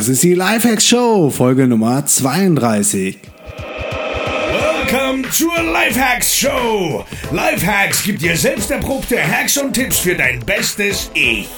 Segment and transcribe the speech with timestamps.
[0.00, 3.18] Das ist die Lifehacks Show, Folge Nummer 32.
[4.88, 7.04] Welcome zur Lifehacks Show.
[7.30, 11.50] Lifehacks gibt dir selbst erprobte Hacks und Tipps für dein bestes Ich.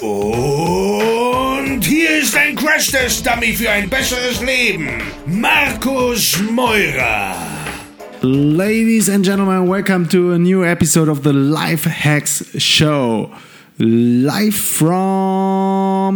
[0.00, 4.88] Und hier ist ein Crash-Test-Dummy für ein besseres Leben.
[5.26, 7.36] Markus Meurer.
[8.22, 13.32] Ladies and gentlemen, welcome to a new episode of the Lifehacks Show.
[13.78, 15.25] Live from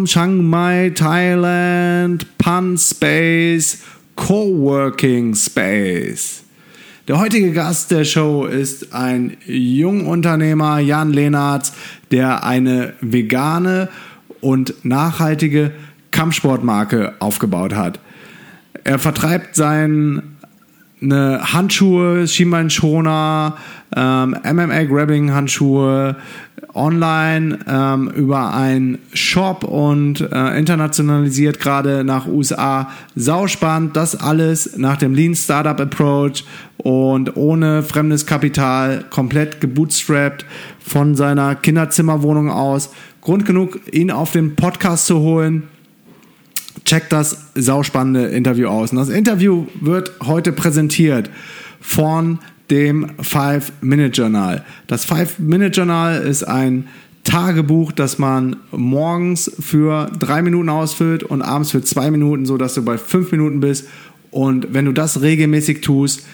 [0.04, 3.82] Chiang Mai, Thailand, Pan Space,
[4.14, 6.44] Coworking Space.
[7.08, 11.72] Der heutige Gast der Show ist ein Jungunternehmer, Jan Lehnertz,
[12.12, 13.89] der eine vegane
[14.40, 15.72] und nachhaltige
[16.12, 17.98] Kampfsportmarke aufgebaut hat.
[18.84, 19.57] Er vertreibt
[21.00, 23.57] seine Handschuhe, Schienbeinschoner,
[23.96, 26.17] ähm, MMA-Grabbing-Handschuhe,
[26.75, 32.91] online ähm, über einen Shop und äh, internationalisiert gerade nach USA.
[33.17, 36.45] Sauspannend, das alles nach dem Lean Startup Approach
[36.77, 40.45] und ohne fremdes Kapital, komplett gebootstrapped
[40.78, 42.91] von seiner Kinderzimmerwohnung aus.
[43.21, 45.65] Grund genug, ihn auf den Podcast zu holen.
[46.85, 48.93] Checkt das sauspannende Interview aus.
[48.93, 51.31] Und das Interview wird heute präsentiert
[51.81, 52.39] von
[52.71, 54.65] dem Five-Minute-Journal.
[54.87, 56.89] Das Five-Minute-Journal ist ein
[57.25, 62.75] Tagebuch, das man morgens für drei Minuten ausfüllt und abends für zwei Minuten, so dass
[62.75, 63.87] du bei fünf Minuten bist.
[64.31, 66.25] Und wenn du das regelmäßig tust,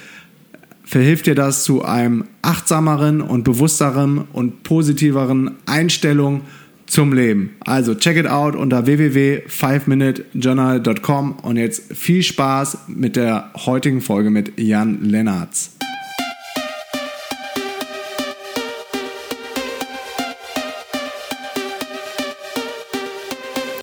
[0.84, 6.42] verhilft dir das zu einem achtsameren und bewussteren und positiveren Einstellung
[6.86, 7.56] zum Leben.
[7.60, 14.58] Also check it out unter www.5minutejournal.com und jetzt viel Spaß mit der heutigen Folge mit
[14.58, 15.75] Jan Lennartz.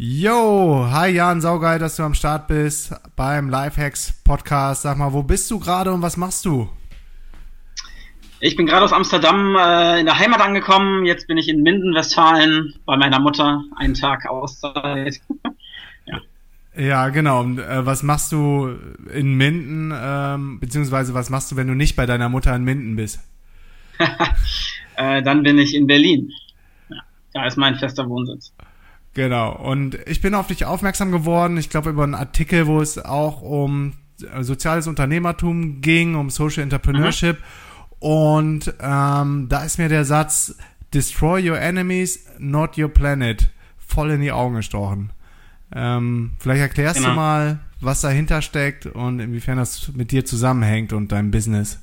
[0.00, 4.82] Yo, hi Jan, saugeil, dass du am Start bist beim Lifehacks Podcast.
[4.82, 6.68] Sag mal, wo bist du gerade und was machst du?
[8.38, 11.04] Ich bin gerade aus Amsterdam äh, in der Heimat angekommen.
[11.04, 13.64] Jetzt bin ich in Minden, Westfalen, bei meiner Mutter.
[13.74, 15.20] Einen Tag Auszeit.
[16.06, 16.20] ja.
[16.76, 17.40] ja, genau.
[17.40, 18.76] Und, äh, was machst du
[19.12, 22.94] in Minden, ähm, beziehungsweise was machst du, wenn du nicht bei deiner Mutter in Minden
[22.94, 23.18] bist?
[24.94, 26.30] äh, dann bin ich in Berlin.
[26.88, 26.98] Ja,
[27.32, 28.52] da ist mein fester Wohnsitz.
[29.18, 29.50] Genau.
[29.50, 33.42] Und ich bin auf dich aufmerksam geworden, ich glaube über einen Artikel, wo es auch
[33.42, 37.36] um äh, soziales Unternehmertum ging, um Social Entrepreneurship.
[37.36, 37.98] Mhm.
[37.98, 40.56] Und ähm, da ist mir der Satz,
[40.94, 45.10] Destroy your enemies, not your planet, voll in die Augen gestochen.
[45.74, 47.08] Ähm, vielleicht erklärst genau.
[47.08, 51.80] du mal, was dahinter steckt und inwiefern das mit dir zusammenhängt und deinem Business.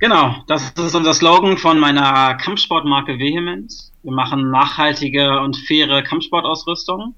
[0.00, 3.72] Genau, das ist unser Slogan von meiner Kampfsportmarke Vehement.
[4.06, 7.16] Wir machen nachhaltige und faire Kampfsportausrüstung.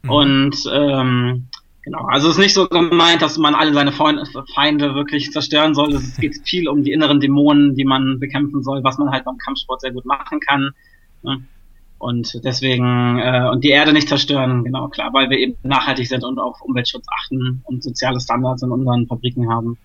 [0.00, 0.10] Mhm.
[0.10, 1.48] Und ähm,
[1.82, 5.92] genau, also es ist nicht so gemeint, dass man alle seine Feinde wirklich zerstören soll.
[5.92, 9.36] Es geht viel um die inneren Dämonen, die man bekämpfen soll, was man halt beim
[9.36, 10.70] Kampfsport sehr gut machen kann.
[11.98, 16.24] Und deswegen, äh, und die Erde nicht zerstören, genau, klar, weil wir eben nachhaltig sind
[16.24, 19.76] und auf Umweltschutz achten und soziale Standards in unseren Fabriken haben.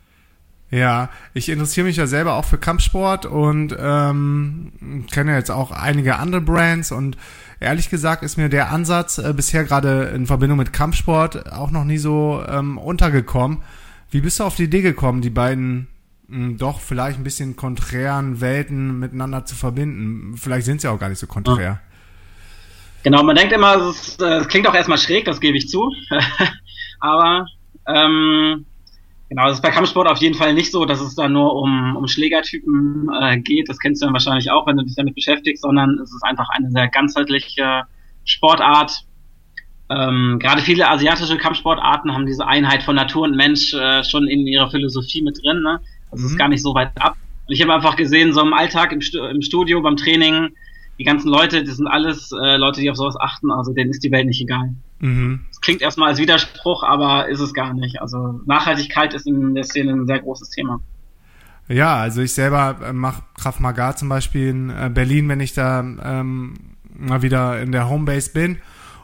[0.72, 4.72] Ja, ich interessiere mich ja selber auch für Kampfsport und ähm,
[5.12, 7.18] kenne jetzt auch einige andere Brands und
[7.59, 11.84] ehrlich gesagt ist mir der Ansatz äh, bisher gerade in Verbindung mit Kampfsport auch noch
[11.84, 13.60] nie so ähm, untergekommen.
[14.12, 15.88] Wie bist du auf die Idee gekommen, die beiden
[16.30, 20.38] mh, hm, doch vielleicht ein bisschen konträren Welten miteinander zu verbinden?
[20.38, 21.81] Vielleicht sind sie auch gar nicht so konträr.
[23.04, 25.92] Genau, man denkt immer, es, äh, es klingt auch erstmal schräg, das gebe ich zu.
[27.01, 27.45] Aber
[27.88, 28.66] ähm,
[29.31, 31.95] Genau, das ist bei Kampfsport auf jeden Fall nicht so, dass es da nur um,
[31.95, 33.69] um Schlägertypen äh, geht.
[33.69, 36.50] Das kennst du dann wahrscheinlich auch, wenn du dich damit beschäftigst, sondern es ist einfach
[36.50, 37.83] eine sehr ganzheitliche
[38.25, 39.06] Sportart.
[39.89, 44.45] Ähm, gerade viele asiatische Kampfsportarten haben diese Einheit von Natur und Mensch äh, schon in
[44.48, 45.62] ihrer Philosophie mit drin.
[45.62, 45.80] Ne?
[46.12, 46.25] Das mhm.
[46.25, 47.16] ist gar nicht so weit ab.
[47.48, 50.50] Und ich habe einfach gesehen, so im Alltag, im, Stu im Studio, beim Training,
[51.00, 54.04] die ganzen Leute, das sind alles äh, Leute, die auf sowas achten, also denen ist
[54.04, 54.75] die Welt nicht egal.
[55.01, 58.01] Mhm klingt erstmal als Widerspruch, aber ist es gar nicht.
[58.01, 60.81] Also Nachhaltigkeit ist in der Szene ein sehr großes Thema.
[61.68, 65.53] Ja, also ich selber äh, mache Kraft Maga zum Beispiel in äh, Berlin, wenn ich
[65.53, 66.56] da ähm,
[66.94, 68.57] mal wieder in der Homebase bin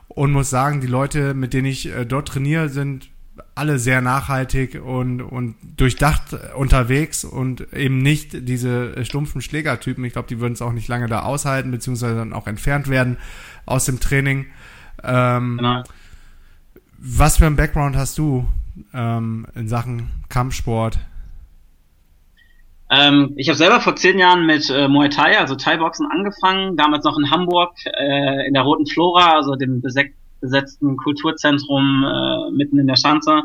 [0.10, 3.10] und muss sagen, die Leute, mit denen ich äh, dort trainiere, sind
[3.54, 10.04] alle sehr nachhaltig und, und durchdacht unterwegs und eben nicht diese stumpfen Schlägertypen.
[10.04, 13.18] Ich glaube, die würden es auch nicht lange da aushalten, beziehungsweise dann auch entfernt werden
[13.66, 14.48] aus dem Training.
[15.04, 15.84] Ähm, genau.
[16.98, 18.46] Was für ein Background hast du
[18.94, 21.00] ähm, in Sachen Kampfsport?
[22.90, 26.78] Ähm, ich habe selber vor zehn Jahren mit äh, Muay Thai, also Thai-Boxen, angefangen.
[26.78, 32.80] Damals noch in Hamburg, äh, in der Roten Flora, also dem besetzten Kulturzentrum äh, mitten
[32.80, 33.44] in der Schanze.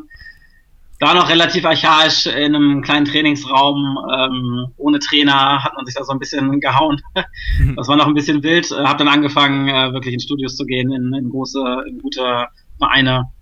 [1.03, 6.05] Da noch relativ archaisch in einem kleinen Trainingsraum, ähm, ohne Trainer, hat man sich da
[6.05, 7.01] so ein bisschen gehauen.
[7.75, 8.71] das war noch ein bisschen wild.
[8.71, 11.59] Äh, habe dann angefangen, äh, wirklich in Studios zu gehen, in, in große,
[11.89, 12.47] in gute
[12.79, 13.33] Vereine.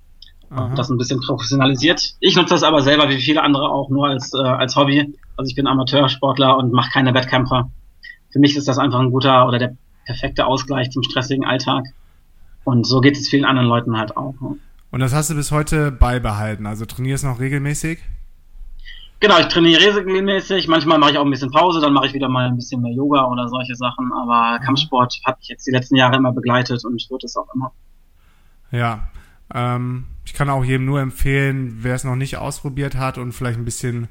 [0.48, 0.72] Aha.
[0.74, 2.14] Das ein bisschen professionalisiert.
[2.20, 5.12] Ich nutze das aber selber, wie viele andere auch, nur als, äh, als Hobby.
[5.36, 7.66] Also ich bin Amateursportler und mache keine Wettkämpfe.
[8.30, 11.84] Für mich ist das einfach ein guter oder der perfekte Ausgleich zum stressigen Alltag.
[12.64, 14.32] Und so geht es vielen anderen Leuten halt auch.
[14.40, 14.56] Ne?
[14.90, 16.66] Und das hast du bis heute beibehalten?
[16.66, 18.00] Also trainierst noch regelmäßig?
[19.20, 20.66] Genau, ich trainiere regelmäßig.
[20.66, 22.92] Manchmal mache ich auch ein bisschen Pause, dann mache ich wieder mal ein bisschen mehr
[22.92, 24.10] Yoga oder solche Sachen.
[24.12, 24.64] Aber mhm.
[24.64, 27.72] Kampfsport hat mich jetzt die letzten Jahre immer begleitet und wird es auch immer.
[28.72, 29.08] Ja,
[29.52, 33.58] ähm, ich kann auch jedem nur empfehlen, wer es noch nicht ausprobiert hat und vielleicht
[33.58, 34.08] ein bisschen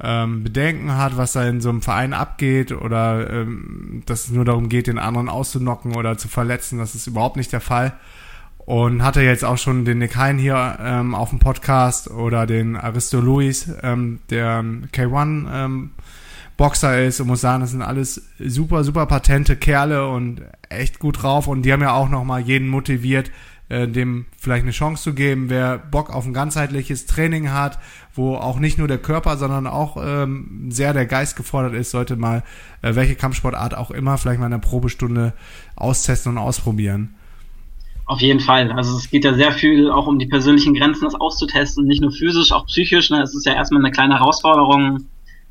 [0.00, 4.44] ähm, Bedenken hat, was da in so einem Verein abgeht oder ähm, dass es nur
[4.44, 6.78] darum geht, den anderen auszunocken oder zu verletzen.
[6.78, 7.98] Das ist überhaupt nicht der Fall.
[8.68, 12.76] Und hatte jetzt auch schon den Nick Hein hier ähm, auf dem Podcast oder den
[12.76, 14.62] Aristo Luis, ähm, der
[14.92, 15.90] K1 ähm,
[16.58, 21.22] Boxer ist und muss sagen, das sind alles super, super patente Kerle und echt gut
[21.22, 23.30] drauf und die haben ja auch nochmal jeden motiviert,
[23.70, 27.78] äh, dem vielleicht eine Chance zu geben, wer Bock auf ein ganzheitliches Training hat,
[28.12, 32.16] wo auch nicht nur der Körper, sondern auch ähm, sehr der Geist gefordert ist, sollte
[32.16, 32.44] mal
[32.82, 35.32] äh, welche Kampfsportart auch immer vielleicht mal in einer Probestunde
[35.74, 37.14] austesten und ausprobieren.
[38.08, 38.72] Auf jeden Fall.
[38.72, 42.10] Also es geht ja sehr viel auch um die persönlichen Grenzen, das auszutesten, nicht nur
[42.10, 43.10] physisch, auch psychisch.
[43.10, 43.20] Ne?
[43.20, 45.04] Es ist ja erstmal eine kleine Herausforderung,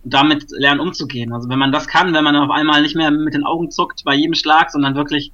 [0.03, 1.33] damit lernen umzugehen.
[1.33, 4.03] Also wenn man das kann, wenn man auf einmal nicht mehr mit den Augen zuckt
[4.03, 5.31] bei jedem Schlag, sondern wirklich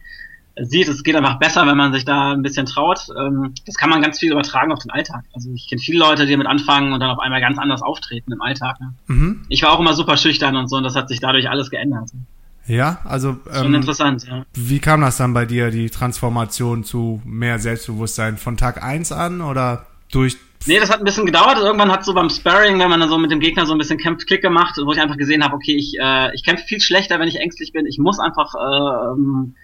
[0.59, 3.07] sieht, es geht einfach besser, wenn man sich da ein bisschen traut.
[3.17, 5.23] Ähm, das kann man ganz viel übertragen auf den Alltag.
[5.33, 8.33] Also ich kenne viele Leute, die damit anfangen und dann auf einmal ganz anders auftreten
[8.33, 8.81] im Alltag.
[8.81, 8.93] Ne?
[9.07, 9.45] Mhm.
[9.47, 12.09] Ich war auch immer super schüchtern und so und das hat sich dadurch alles geändert.
[12.65, 14.45] Ja, also schon ähm, interessant, ja.
[14.53, 18.37] Wie kam das dann bei dir, die Transformation zu mehr Selbstbewusstsein?
[18.37, 21.57] Von Tag eins an oder durch Nee, das hat ein bisschen gedauert.
[21.57, 23.97] Irgendwann hat so beim Sparring, wenn man dann so mit dem Gegner so ein bisschen
[23.97, 27.19] kämpft, Klick gemacht, wo ich einfach gesehen habe, okay, ich, äh, ich kämpfe viel schlechter,
[27.19, 27.85] wenn ich ängstlich bin.
[27.85, 29.55] Ich muss einfach äh, ähm,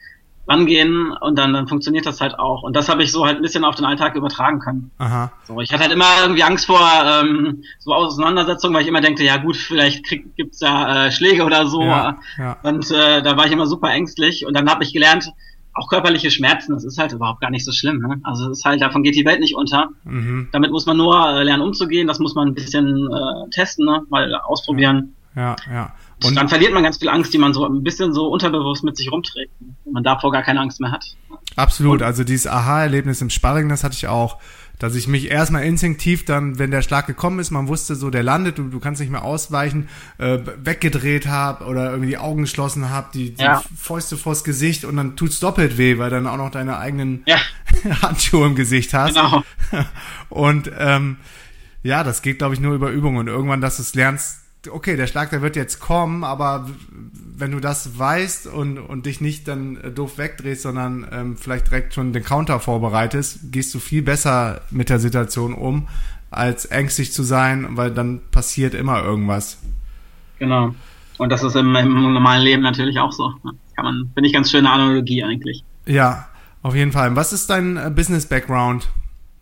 [0.49, 2.63] rangehen und dann, dann funktioniert das halt auch.
[2.63, 4.91] Und das habe ich so halt ein bisschen auf den Alltag übertragen können.
[4.97, 5.31] Aha.
[5.43, 9.23] So, ich hatte halt immer irgendwie Angst vor ähm, so Auseinandersetzungen, weil ich immer denke,
[9.23, 11.83] ja gut, vielleicht krieg, gibt's ja äh, Schläge oder so.
[11.83, 12.57] Ja, ja.
[12.63, 14.45] Und äh, da war ich immer super ängstlich.
[14.45, 15.31] Und dann habe ich gelernt,
[15.73, 17.99] auch körperliche Schmerzen, das ist halt überhaupt gar nicht so schlimm.
[17.99, 18.19] Ne?
[18.23, 19.89] Also es ist halt, davon geht die Welt nicht unter.
[20.03, 20.49] Mhm.
[20.51, 24.01] Damit muss man nur äh, lernen umzugehen, das muss man ein bisschen äh, testen, ne?
[24.09, 25.15] mal ausprobieren.
[25.35, 25.93] Ja, ja.
[26.23, 28.97] Und dann verliert man ganz viel Angst, die man so ein bisschen so unterbewusst mit
[28.97, 29.51] sich rumträgt.
[29.85, 31.05] Wenn man davor gar keine Angst mehr hat.
[31.55, 32.01] Absolut.
[32.01, 34.37] Und also dieses Aha-Erlebnis im Sparring, das hatte ich auch.
[34.79, 38.23] Dass ich mich erstmal instinktiv dann, wenn der Schlag gekommen ist, man wusste so, der
[38.23, 39.89] landet, du, du kannst nicht mehr ausweichen,
[40.19, 43.61] äh, weggedreht habe oder irgendwie die Augen geschlossen habe, die, die ja.
[43.77, 47.39] Fäuste vors Gesicht und dann tut's doppelt weh, weil dann auch noch deine eigenen ja.
[48.01, 49.15] Handschuhe im Gesicht hast.
[49.15, 49.43] Genau.
[50.29, 51.17] Und ähm,
[51.83, 54.95] ja, das geht, glaube ich, nur über Übung und irgendwann, dass du es lernst, okay,
[54.97, 59.47] der Schlag, der wird jetzt kommen, aber wenn du das weißt und, und dich nicht
[59.47, 64.01] dann äh, doof wegdrehst, sondern ähm, vielleicht direkt schon den Counter vorbereitest, gehst du viel
[64.01, 65.87] besser mit der Situation um,
[66.29, 69.59] als ängstlich zu sein, weil dann passiert immer irgendwas.
[70.39, 70.75] Genau.
[71.17, 73.33] Und das ist im, im normalen Leben natürlich auch so.
[73.75, 75.63] Kann man, finde ich ganz schöne Analogie eigentlich.
[75.85, 76.27] Ja,
[76.61, 77.15] auf jeden Fall.
[77.15, 78.89] Was ist dein äh, Business-Background?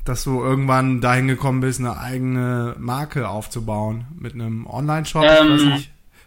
[0.07, 5.23] Dass du irgendwann dahin gekommen bist, eine eigene Marke aufzubauen mit einem Online-Shop.
[5.23, 5.83] Ähm,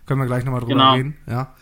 [0.06, 0.92] Können wir gleich nochmal drüber genau.
[0.92, 1.16] reden.
[1.26, 1.54] Ja.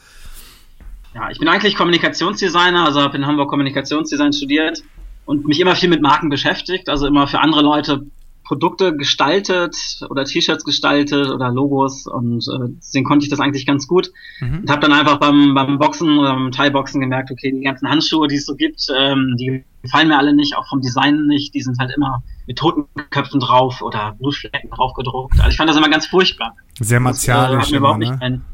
[1.14, 4.82] ja, ich bin eigentlich Kommunikationsdesigner, also habe in Hamburg Kommunikationsdesign studiert
[5.26, 8.06] und mich immer viel mit Marken beschäftigt, also immer für andere Leute
[8.48, 9.76] Produkte gestaltet
[10.08, 14.60] oder T-Shirts gestaltet oder Logos und äh, deswegen konnte ich das eigentlich ganz gut mhm.
[14.60, 18.26] und habe dann einfach beim, beim Boxen oder beim Thai-Boxen gemerkt, okay, die ganzen Handschuhe,
[18.26, 21.60] die es so gibt, ähm, die gefallen mir alle nicht, auch vom Design nicht, die
[21.60, 25.38] sind halt immer mit Totenköpfen drauf oder Blutflecken drauf gedruckt.
[25.38, 26.56] Also ich fand das immer ganz furchtbar.
[26.80, 27.64] Sehr martialisch.
[27.64, 28.18] Das, äh, immer, ne?
[28.18, 28.44] Ein,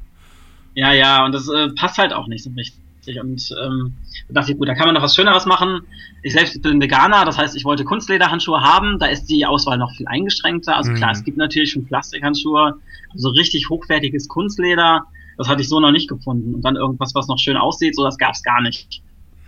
[0.75, 3.21] ja, ja, und das äh, passt halt auch nicht so richtig richtig.
[3.21, 3.95] Und ähm,
[4.29, 5.81] da dachte ich, gut, da kann man noch was Schöneres machen.
[6.23, 8.99] Ich selbst bin Veganer, das heißt, ich wollte Kunstlederhandschuhe haben.
[8.99, 10.77] Da ist die Auswahl noch viel eingeschränkter.
[10.77, 10.97] Also mhm.
[10.97, 12.75] klar, es gibt natürlich schon Plastikhandschuhe,
[13.13, 15.05] also richtig hochwertiges Kunstleder.
[15.37, 16.55] Das hatte ich so noch nicht gefunden.
[16.55, 19.03] Und dann irgendwas, was noch schön aussieht, so das gab es gar nicht.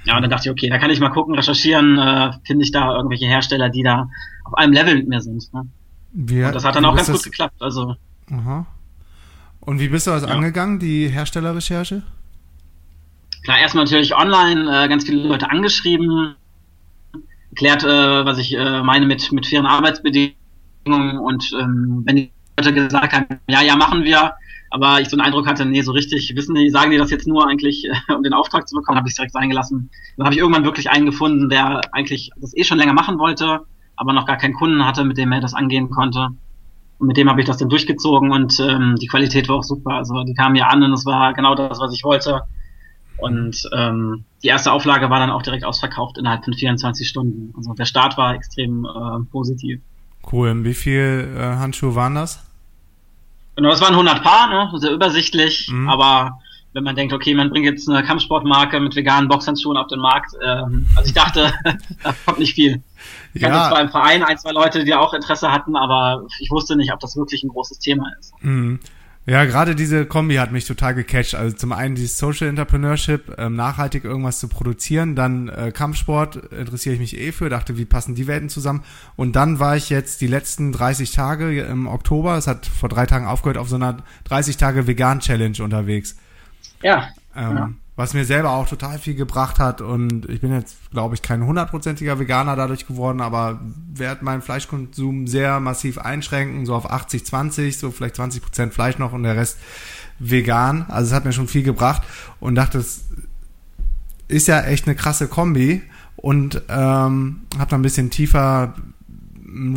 [0.05, 2.71] Ja, und dann dachte ich, okay, da kann ich mal gucken, recherchieren, äh, finde ich
[2.71, 4.09] da irgendwelche Hersteller, die da
[4.45, 5.53] auf einem Level mit mir sind.
[5.53, 5.67] Ne?
[6.13, 7.61] Wie, und das hat dann auch ganz gut geklappt.
[7.61, 7.97] Also.
[8.31, 8.67] Aha.
[9.61, 10.29] Und wie bist du das ja.
[10.29, 12.03] angegangen, die Herstellerrecherche?
[13.47, 16.35] Klar, erstmal natürlich online, äh, ganz viele Leute angeschrieben,
[17.50, 22.75] erklärt, äh, was ich äh, meine mit, mit fairen Arbeitsbedingungen und ähm, wenn die Leute
[22.75, 24.33] gesagt haben, ja, ja, machen wir,
[24.71, 27.29] aber ich so einen Eindruck hatte, nee, so richtig, wissen die, sagen die das jetzt
[27.29, 29.91] nur eigentlich, äh, um den Auftrag zu bekommen, habe ich direkt sein gelassen.
[30.17, 33.61] Dann habe ich irgendwann wirklich einen gefunden, der eigentlich das eh schon länger machen wollte,
[33.95, 36.31] aber noch gar keinen Kunden hatte, mit dem er das angehen konnte.
[36.99, 39.93] Und mit dem habe ich das dann durchgezogen und ähm, die Qualität war auch super.
[39.93, 42.43] Also die kamen ja an und es war genau das, was ich wollte.
[43.18, 47.54] Und ähm, die erste Auflage war dann auch direkt ausverkauft innerhalb von 24 Stunden.
[47.56, 49.80] Also der Start war extrem äh, positiv.
[50.30, 50.64] Cool.
[50.64, 52.42] Wie viel äh, Handschuhe waren das?
[53.56, 54.78] Genau, das waren 100 Paar, ne?
[54.78, 55.88] sehr übersichtlich, mhm.
[55.88, 56.38] aber
[56.75, 60.32] wenn man denkt, okay, man bringt jetzt eine Kampfsportmarke mit veganen Boxhandschuhen auf den Markt,
[60.44, 61.54] ähm, also ich dachte,
[62.02, 62.82] da kommt nicht viel.
[63.32, 63.50] Ich ja.
[63.50, 66.92] hatte zwar im Verein ein, zwei Leute, die auch Interesse hatten, aber ich wusste nicht,
[66.92, 68.35] ob das wirklich ein großes Thema ist.
[68.42, 68.78] Mhm.
[69.28, 71.35] Ja, gerade diese Kombi hat mich total gecatcht.
[71.35, 76.95] Also zum einen dieses Social Entrepreneurship, ähm, nachhaltig irgendwas zu produzieren, dann äh, Kampfsport interessiere
[76.95, 78.85] ich mich eh für, dachte, wie passen die Welten zusammen.
[79.16, 83.06] Und dann war ich jetzt die letzten 30 Tage im Oktober, es hat vor drei
[83.06, 86.16] Tagen aufgehört, auf so einer 30 Tage Vegan Challenge unterwegs.
[86.83, 87.09] Ja.
[87.35, 89.81] Ähm, ja was mir selber auch total viel gebracht hat.
[89.81, 93.61] Und ich bin jetzt, glaube ich, kein hundertprozentiger Veganer dadurch geworden, aber
[93.93, 98.99] werde meinen Fleischkonsum sehr massiv einschränken, so auf 80, 20, so vielleicht 20 Prozent Fleisch
[98.99, 99.59] noch und der Rest
[100.19, 100.85] vegan.
[100.88, 102.03] Also es hat mir schon viel gebracht
[102.38, 103.05] und dachte, es
[104.29, 105.83] ist ja echt eine krasse Kombi
[106.17, 108.75] und ähm, habe dann ein bisschen tiefer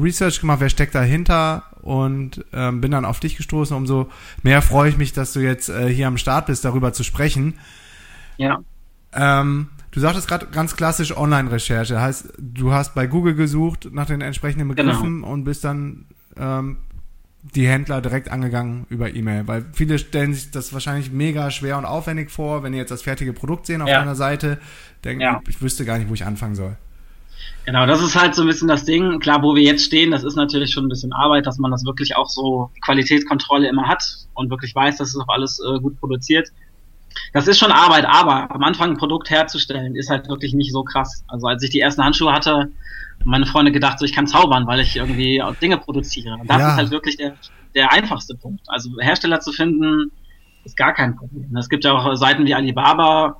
[0.01, 3.75] Research gemacht, wer steckt dahinter und ähm, bin dann auf dich gestoßen.
[3.75, 4.09] Umso
[4.43, 7.53] mehr freue ich mich, dass du jetzt äh, hier am Start bist, darüber zu sprechen.
[8.39, 8.63] Ja.
[9.13, 12.01] Ähm, du sagtest gerade ganz klassisch Online-Recherche.
[12.01, 14.91] Heißt, du hast bei Google gesucht nach den entsprechenden genau.
[14.91, 15.33] Begriffen genau.
[15.33, 16.05] und bist dann
[16.37, 16.77] ähm,
[17.41, 19.47] die Händler direkt angegangen über E-Mail.
[19.47, 23.01] Weil viele stellen sich das wahrscheinlich mega schwer und aufwendig vor, wenn die jetzt das
[23.01, 23.99] fertige Produkt sehen auf ja.
[23.99, 24.59] deiner Seite,
[25.03, 25.41] denken, ja.
[25.47, 26.77] ich wüsste gar nicht, wo ich anfangen soll.
[27.65, 29.19] Genau, das ist halt so ein bisschen das Ding.
[29.19, 31.85] Klar, wo wir jetzt stehen, das ist natürlich schon ein bisschen Arbeit, dass man das
[31.85, 34.03] wirklich auch so Qualitätskontrolle immer hat
[34.33, 36.49] und wirklich weiß, dass es auch alles äh, gut produziert
[37.33, 40.83] das ist schon Arbeit, aber am Anfang ein Produkt herzustellen ist halt wirklich nicht so
[40.83, 41.23] krass.
[41.27, 42.71] Also als ich die ersten Handschuhe hatte,
[43.25, 46.35] meine Freunde gedacht, so ich kann zaubern, weil ich irgendwie Dinge produziere.
[46.35, 46.71] Und das ja.
[46.71, 47.35] ist halt wirklich der,
[47.75, 48.61] der einfachste Punkt.
[48.67, 50.11] Also Hersteller zu finden,
[50.63, 51.55] ist gar kein Problem.
[51.57, 53.37] Es gibt ja auch Seiten wie Alibaba,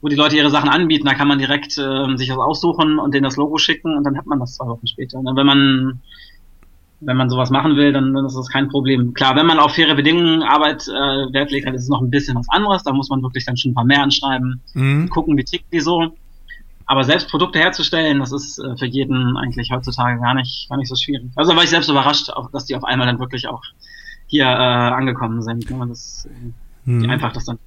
[0.00, 3.14] wo die Leute ihre Sachen anbieten, da kann man direkt äh, sich das aussuchen und
[3.14, 5.18] denen das Logo schicken und dann hat man das zwei Wochen später.
[5.18, 6.02] Und wenn man
[7.04, 9.12] wenn man sowas machen will, dann, dann ist das kein Problem.
[9.14, 12.10] Klar, wenn man auf faire Bedingungen Arbeit äh, Wert legt, dann ist es noch ein
[12.10, 12.82] bisschen was anderes.
[12.84, 15.08] Da muss man wirklich dann schon ein paar mehr anschreiben, mhm.
[15.08, 16.12] gucken, wie tickt die so.
[16.86, 20.88] Aber selbst Produkte herzustellen, das ist äh, für jeden eigentlich heutzutage gar nicht, gar nicht
[20.88, 21.30] so schwierig.
[21.34, 23.62] Also war ich selbst überrascht, auch, dass die auf einmal dann wirklich auch
[24.26, 25.70] hier äh, angekommen sind.
[25.70, 25.86] Ne?
[25.88, 27.02] Das, äh, mhm.
[27.02, 27.58] Wie einfach das dann.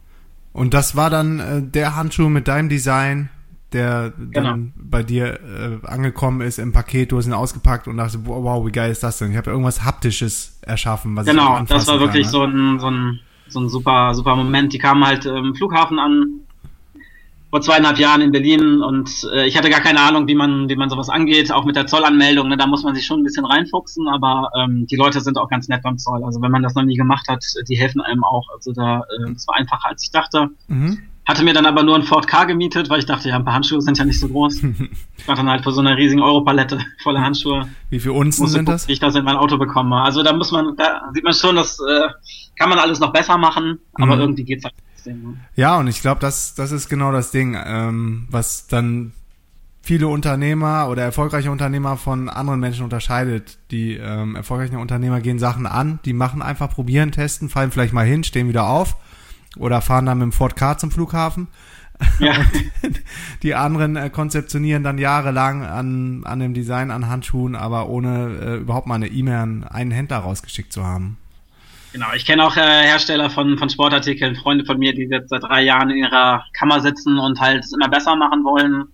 [0.54, 3.30] Und das war dann äh, der Handschuh mit deinem Design,
[3.75, 4.50] der genau.
[4.50, 8.65] dann bei dir äh, angekommen ist im Paket, du hast ihn ausgepackt und dachte, wow,
[8.65, 9.32] wie geil ist das denn?
[9.32, 11.15] Ich habe irgendwas Haptisches erschaffen.
[11.15, 12.79] Was genau, ich das war wirklich kann, ne?
[12.79, 14.74] so, ein, so, ein, so ein super, super Moment.
[14.74, 16.46] Die kamen halt im Flughafen an,
[17.55, 20.75] vor zweieinhalb Jahren in Berlin und äh, ich hatte gar keine Ahnung, wie man, wie
[20.75, 22.50] man sowas angeht, auch mit der Zollanmeldung.
[22.50, 25.50] Ne, da muss man sich schon ein bisschen reinfuchsen, aber ähm, die Leute sind auch
[25.50, 26.24] ganz nett beim Zoll.
[26.24, 28.48] Also wenn man das noch nie gemacht hat, die helfen einem auch.
[28.53, 30.50] Also da, äh, das war einfacher als ich dachte.
[30.67, 31.00] Mhm.
[31.27, 33.55] Hatte mir dann aber nur ein Ford K gemietet, weil ich dachte, ja, ein paar
[33.55, 34.62] Handschuhe sind ja nicht so groß.
[35.17, 37.67] ich war dann halt vor so einer riesigen Europalette voller Handschuhe.
[37.89, 38.88] Wie viel Unzen sind das?
[38.88, 40.01] Wie ich das in mein Auto bekomme.
[40.01, 42.10] Also da muss man, da sieht man schon, das äh,
[42.58, 44.22] kann man alles noch besser machen, aber mhm.
[44.22, 45.24] irgendwie geht's halt trotzdem.
[45.24, 45.38] Ne?
[45.55, 49.13] Ja, und ich glaube, das, das ist genau das Ding, ähm, was dann
[49.82, 53.58] viele Unternehmer oder erfolgreiche Unternehmer von anderen Menschen unterscheidet.
[53.72, 58.05] Die ähm, erfolgreichen Unternehmer gehen Sachen an, die machen einfach, probieren, testen, fallen vielleicht mal
[58.05, 58.96] hin, stehen wieder auf
[59.58, 61.48] oder fahren dann mit dem Ford Car zum Flughafen.
[62.20, 62.34] Ja.
[63.44, 68.56] die anderen äh, konzeptionieren dann jahrelang an, an dem Design an Handschuhen, aber ohne äh,
[68.58, 71.18] überhaupt mal eine E-Mail an einen Händler rausgeschickt zu haben.
[71.94, 75.44] Genau, ich kenne auch äh, Hersteller von, von Sportartikeln, Freunde von mir, die jetzt seit
[75.44, 78.86] drei Jahren in ihrer Kammer sitzen und halt es immer besser machen wollen.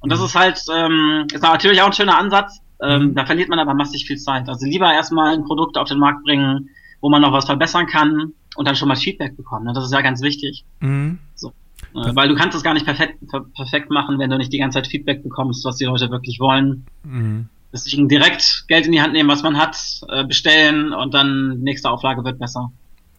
[0.00, 0.26] Und das mhm.
[0.26, 2.60] ist halt, ähm, ist natürlich auch ein schöner Ansatz.
[2.82, 3.14] Ähm, mhm.
[3.14, 4.48] Da verliert man aber massig viel Zeit.
[4.48, 6.68] Also lieber erstmal ein Produkt auf den Markt bringen,
[7.00, 9.66] wo man noch was verbessern kann und dann schon mal Feedback bekommen.
[9.66, 9.72] Ne?
[9.72, 10.64] Das ist ja ganz wichtig.
[10.80, 11.18] Mhm.
[11.34, 11.52] So.
[11.94, 13.18] Äh, weil du kannst es gar nicht perfekt,
[13.54, 16.86] perfekt machen, wenn du nicht die ganze Zeit Feedback bekommst, was die Leute wirklich wollen.
[17.04, 17.48] Mhm.
[17.72, 19.76] Deswegen direkt Geld in die Hand nehmen, was man hat,
[20.08, 22.70] äh, bestellen und dann nächste Auflage wird besser.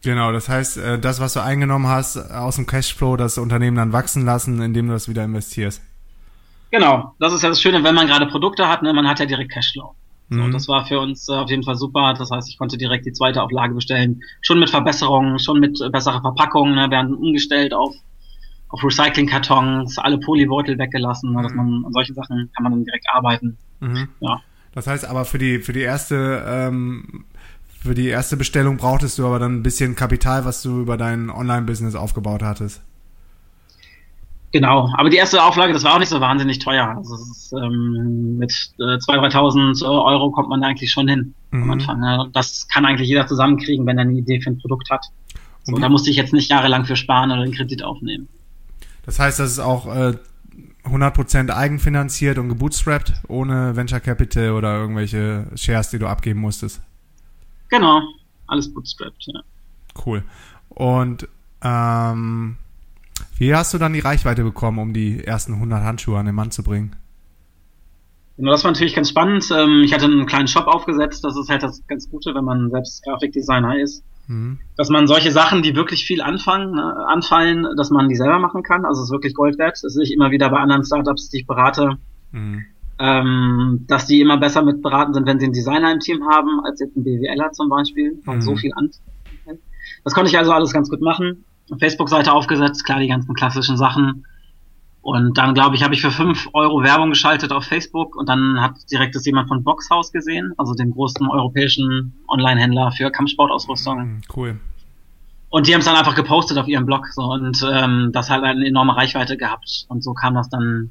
[0.02, 3.92] Genau, das heißt, äh, das, was du eingenommen hast aus dem Cashflow, das Unternehmen dann
[3.92, 5.82] wachsen lassen, indem du das wieder investierst.
[6.70, 9.26] Genau, das ist ja das Schöne, wenn man gerade Produkte hat, ne, man hat ja
[9.26, 9.94] direkt Cashflow.
[10.30, 10.52] So, mhm.
[10.52, 12.14] Das war für uns äh, auf jeden Fall super.
[12.16, 14.22] Das heißt, ich konnte direkt die zweite Auflage bestellen.
[14.40, 16.74] Schon mit Verbesserungen, schon mit äh, besserer Verpackung.
[16.74, 16.90] Ne?
[16.90, 17.94] Wir haben umgestellt auf,
[18.68, 21.32] auf Recyclingkartons, alle Polybeutel weggelassen.
[21.32, 21.42] Ne?
[21.42, 21.56] Dass mhm.
[21.56, 23.58] man an solchen Sachen kann man dann direkt arbeiten.
[23.80, 24.08] Mhm.
[24.20, 24.40] Ja.
[24.72, 27.24] Das heißt aber für die, für die erste, ähm,
[27.68, 31.30] für die erste Bestellung brauchtest du aber dann ein bisschen Kapital, was du über dein
[31.30, 32.82] Online-Business aufgebaut hattest.
[34.54, 36.94] Genau, aber die erste Auflage, das war auch nicht so wahnsinnig teuer.
[36.96, 41.64] Also ist, ähm, mit äh, 2.000, 3.000 Euro kommt man eigentlich schon hin mhm.
[41.64, 41.98] am Anfang.
[41.98, 42.30] Ne?
[42.32, 45.04] Das kann eigentlich jeder zusammenkriegen, wenn er eine Idee für ein Produkt hat.
[45.64, 48.28] So, da musste ich jetzt nicht jahrelang für sparen oder einen Kredit aufnehmen.
[49.04, 50.14] Das heißt, das ist auch äh,
[50.84, 56.80] 100% eigenfinanziert und gebootstrapped, ohne Venture Capital oder irgendwelche Shares, die du abgeben musstest.
[57.70, 58.02] Genau,
[58.46, 59.40] alles bootstrapped, ja.
[60.06, 60.22] Cool.
[60.68, 61.26] Und
[61.60, 62.58] ähm,
[63.38, 66.50] wie hast du dann die Reichweite bekommen, um die ersten 100 Handschuhe an den Mann
[66.50, 66.96] zu bringen?
[68.36, 69.48] Das war natürlich ganz spannend.
[69.52, 71.22] Ähm, ich hatte einen kleinen Shop aufgesetzt.
[71.24, 74.02] Das ist halt das ganz Gute, wenn man selbst Grafikdesigner ist.
[74.26, 74.58] Mhm.
[74.76, 78.62] Dass man solche Sachen, die wirklich viel anfangen, ne, anfallen, dass man die selber machen
[78.62, 78.84] kann.
[78.84, 79.78] Also es ist wirklich Gold wert.
[79.82, 81.98] Das sehe ich immer wieder bei anderen Startups, die ich berate.
[82.32, 82.64] Mhm.
[82.98, 86.64] Ähm, dass die immer besser mit beraten sind, wenn sie einen Designer im Team haben,
[86.64, 88.40] als jetzt ein BWLer zum Beispiel, mhm.
[88.40, 88.90] so viel an.
[90.02, 91.44] Das konnte ich also alles ganz gut machen.
[91.78, 94.26] Facebook-Seite aufgesetzt, klar, die ganzen klassischen Sachen.
[95.04, 98.60] Und dann, glaube ich, habe ich für fünf Euro Werbung geschaltet auf Facebook und dann
[98.60, 103.98] hat direkt das jemand von Boxhaus gesehen, also dem großen europäischen Online-Händler für Kampfsportausrüstung.
[103.98, 104.60] Mhm, cool.
[105.50, 108.42] Und die haben es dann einfach gepostet auf ihrem Blog so und ähm, das hat
[108.42, 109.84] eine enorme Reichweite gehabt.
[109.88, 110.90] Und so kam das dann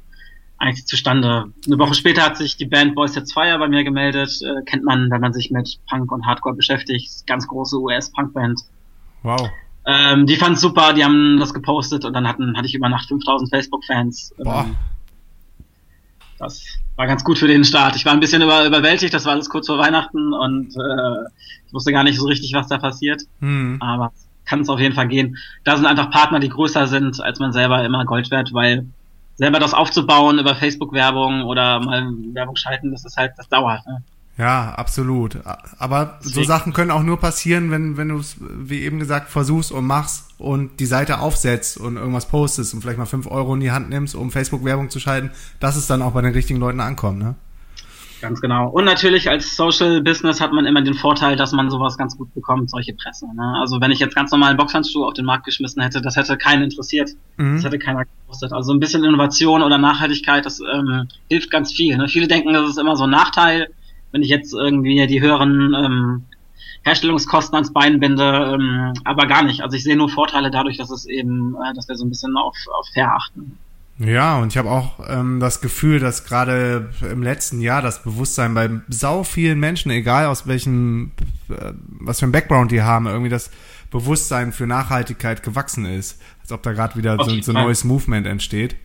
[0.58, 1.52] eigentlich zustande.
[1.66, 4.40] Eine Woche später hat sich die Band Boys Sets Fire bei mir gemeldet.
[4.42, 7.26] Äh, kennt man, wenn man sich mit Punk und Hardcore beschäftigt.
[7.26, 8.60] Ganz große US-Punk-Band.
[9.22, 9.50] Wow.
[9.86, 13.08] Ähm, die fanden super, die haben das gepostet und dann hatten, hatte ich über Nacht
[13.08, 14.34] 5000 Facebook-Fans.
[14.44, 14.76] Ähm,
[16.38, 16.64] das
[16.96, 17.96] war ganz gut für den Start.
[17.96, 21.28] Ich war ein bisschen über, überwältigt, das war alles kurz vor Weihnachten und äh,
[21.66, 23.22] ich wusste gar nicht so richtig, was da passiert.
[23.40, 23.76] Hm.
[23.80, 24.12] Aber
[24.46, 25.36] kann es auf jeden Fall gehen.
[25.64, 28.86] Da sind einfach Partner, die größer sind, als man selber immer Gold wert, weil
[29.36, 33.84] selber das aufzubauen über Facebook-Werbung oder mal Werbung schalten, das ist halt, das dauert.
[33.86, 34.02] Ne?
[34.36, 35.38] Ja, absolut.
[35.78, 36.34] Aber Deswegen.
[36.34, 39.86] so Sachen können auch nur passieren, wenn, wenn du es, wie eben gesagt, versuchst und
[39.86, 43.70] machst und die Seite aufsetzt und irgendwas postest und vielleicht mal fünf Euro in die
[43.70, 47.20] Hand nimmst, um Facebook-Werbung zu schalten, dass es dann auch bei den richtigen Leuten ankommt,
[47.20, 47.36] ne?
[48.20, 48.70] Ganz genau.
[48.70, 52.32] Und natürlich als Social Business hat man immer den Vorteil, dass man sowas ganz gut
[52.32, 53.26] bekommt, solche Presse.
[53.36, 53.54] Ne?
[53.60, 56.62] Also wenn ich jetzt ganz normalen Boxhandschuh auf den Markt geschmissen hätte, das hätte keinen
[56.62, 57.10] interessiert.
[57.36, 57.56] Mhm.
[57.56, 58.54] Das hätte keiner gekostet.
[58.54, 61.98] Also ein bisschen Innovation oder Nachhaltigkeit, das ähm, hilft ganz viel.
[61.98, 62.08] Ne?
[62.08, 63.68] Viele denken, das ist immer so ein Nachteil
[64.14, 66.22] wenn ich jetzt irgendwie die höheren ähm,
[66.84, 69.62] Herstellungskosten ans Bein binde, ähm, aber gar nicht.
[69.62, 72.36] Also ich sehe nur Vorteile dadurch, dass es eben, äh, dass wir so ein bisschen
[72.36, 73.58] auf, auf fair achten.
[73.98, 78.54] Ja, und ich habe auch ähm, das Gefühl, dass gerade im letzten Jahr das Bewusstsein
[78.54, 81.10] bei sau vielen Menschen, egal aus welchem,
[81.48, 83.50] äh, was für ein Background die haben, irgendwie das
[83.90, 86.22] Bewusstsein für Nachhaltigkeit gewachsen ist.
[86.40, 88.76] Als ob da gerade wieder so, so ein neues Movement entsteht.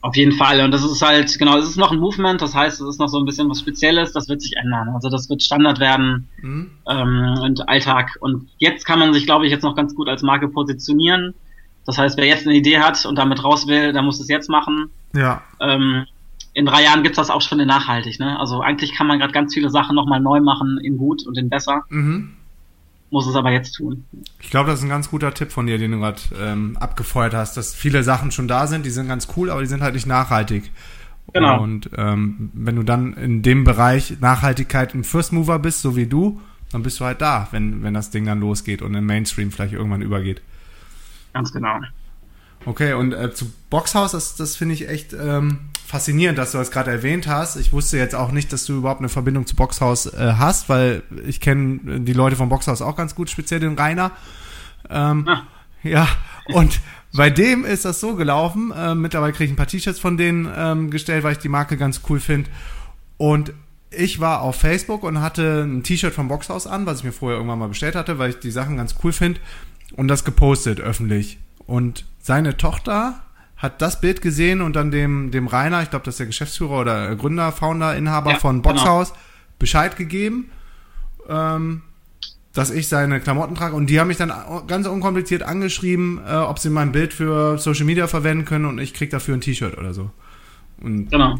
[0.00, 0.60] Auf jeden Fall.
[0.60, 3.08] Und das ist halt, genau, es ist noch ein Movement, das heißt, es ist noch
[3.08, 4.88] so ein bisschen was Spezielles, das wird sich ändern.
[4.90, 6.70] Also das wird Standard werden mhm.
[6.88, 8.10] ähm, und Alltag.
[8.20, 11.34] Und jetzt kann man sich, glaube ich, jetzt noch ganz gut als Marke positionieren.
[11.86, 14.48] Das heißt, wer jetzt eine Idee hat und damit raus will, der muss es jetzt
[14.48, 14.90] machen.
[15.14, 15.42] Ja.
[15.60, 16.06] Ähm,
[16.52, 18.18] in drei Jahren gibt's das auch schon in nachhaltig.
[18.18, 18.38] Ne?
[18.38, 21.48] Also eigentlich kann man gerade ganz viele Sachen nochmal neu machen, in gut und in
[21.48, 21.84] besser.
[21.88, 22.35] Mhm
[23.16, 24.04] muss es aber jetzt tun.
[24.40, 27.32] Ich glaube, das ist ein ganz guter Tipp von dir, den du gerade ähm, abgefeuert
[27.32, 29.94] hast, dass viele Sachen schon da sind, die sind ganz cool, aber die sind halt
[29.94, 30.70] nicht nachhaltig.
[31.32, 31.62] Genau.
[31.62, 36.04] Und ähm, wenn du dann in dem Bereich Nachhaltigkeit ein First Mover bist, so wie
[36.04, 39.50] du, dann bist du halt da, wenn, wenn das Ding dann losgeht und im Mainstream
[39.50, 40.42] vielleicht irgendwann übergeht.
[41.32, 41.80] Ganz genau.
[42.66, 46.72] Okay, und äh, zu Boxhaus, das, das finde ich echt ähm, faszinierend, dass du das
[46.72, 47.56] gerade erwähnt hast.
[47.56, 51.04] Ich wusste jetzt auch nicht, dass du überhaupt eine Verbindung zu Boxhaus äh, hast, weil
[51.26, 54.10] ich kenne die Leute vom Boxhaus auch ganz gut, speziell den Rainer.
[54.90, 55.42] Ähm, ah.
[55.84, 56.08] Ja,
[56.48, 56.80] und
[57.14, 58.72] bei dem ist das so gelaufen.
[58.76, 61.76] Äh, mittlerweile kriege ich ein paar T-Shirts von denen ähm, gestellt, weil ich die Marke
[61.76, 62.50] ganz cool finde.
[63.16, 63.52] Und
[63.90, 67.38] ich war auf Facebook und hatte ein T-Shirt vom Boxhaus an, was ich mir vorher
[67.38, 69.40] irgendwann mal bestellt hatte, weil ich die Sachen ganz cool finde.
[69.94, 71.38] Und das gepostet öffentlich.
[71.66, 73.20] Und seine Tochter
[73.56, 76.80] hat das Bild gesehen und dann dem, dem Rainer, ich glaube, das ist der Geschäftsführer
[76.80, 79.20] oder Gründer, Founder, Inhaber ja, von Boxhaus, genau.
[79.60, 80.50] Bescheid gegeben,
[81.28, 81.82] ähm,
[82.52, 83.76] dass ich seine Klamotten trage.
[83.76, 84.32] Und die haben mich dann
[84.66, 88.92] ganz unkompliziert angeschrieben, äh, ob sie mein Bild für Social Media verwenden können und ich
[88.92, 90.10] krieg dafür ein T-Shirt oder so.
[90.82, 91.38] Und genau.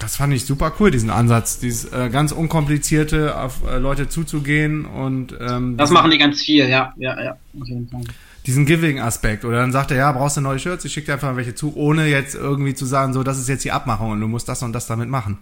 [0.00, 4.84] Das fand ich super cool, diesen Ansatz, dieses äh, ganz unkomplizierte, auf äh, Leute zuzugehen
[4.84, 8.02] und ähm, Das machen die ganz viel, ja, ja, ja, auf jeden Fall.
[8.46, 9.44] Diesen Giving-Aspekt.
[9.44, 11.54] Oder dann sagt er, ja, brauchst du neue Shirts, ich schicke dir einfach mal welche
[11.54, 14.48] zu, ohne jetzt irgendwie zu sagen, so, das ist jetzt die Abmachung und du musst
[14.48, 15.38] das und das damit machen.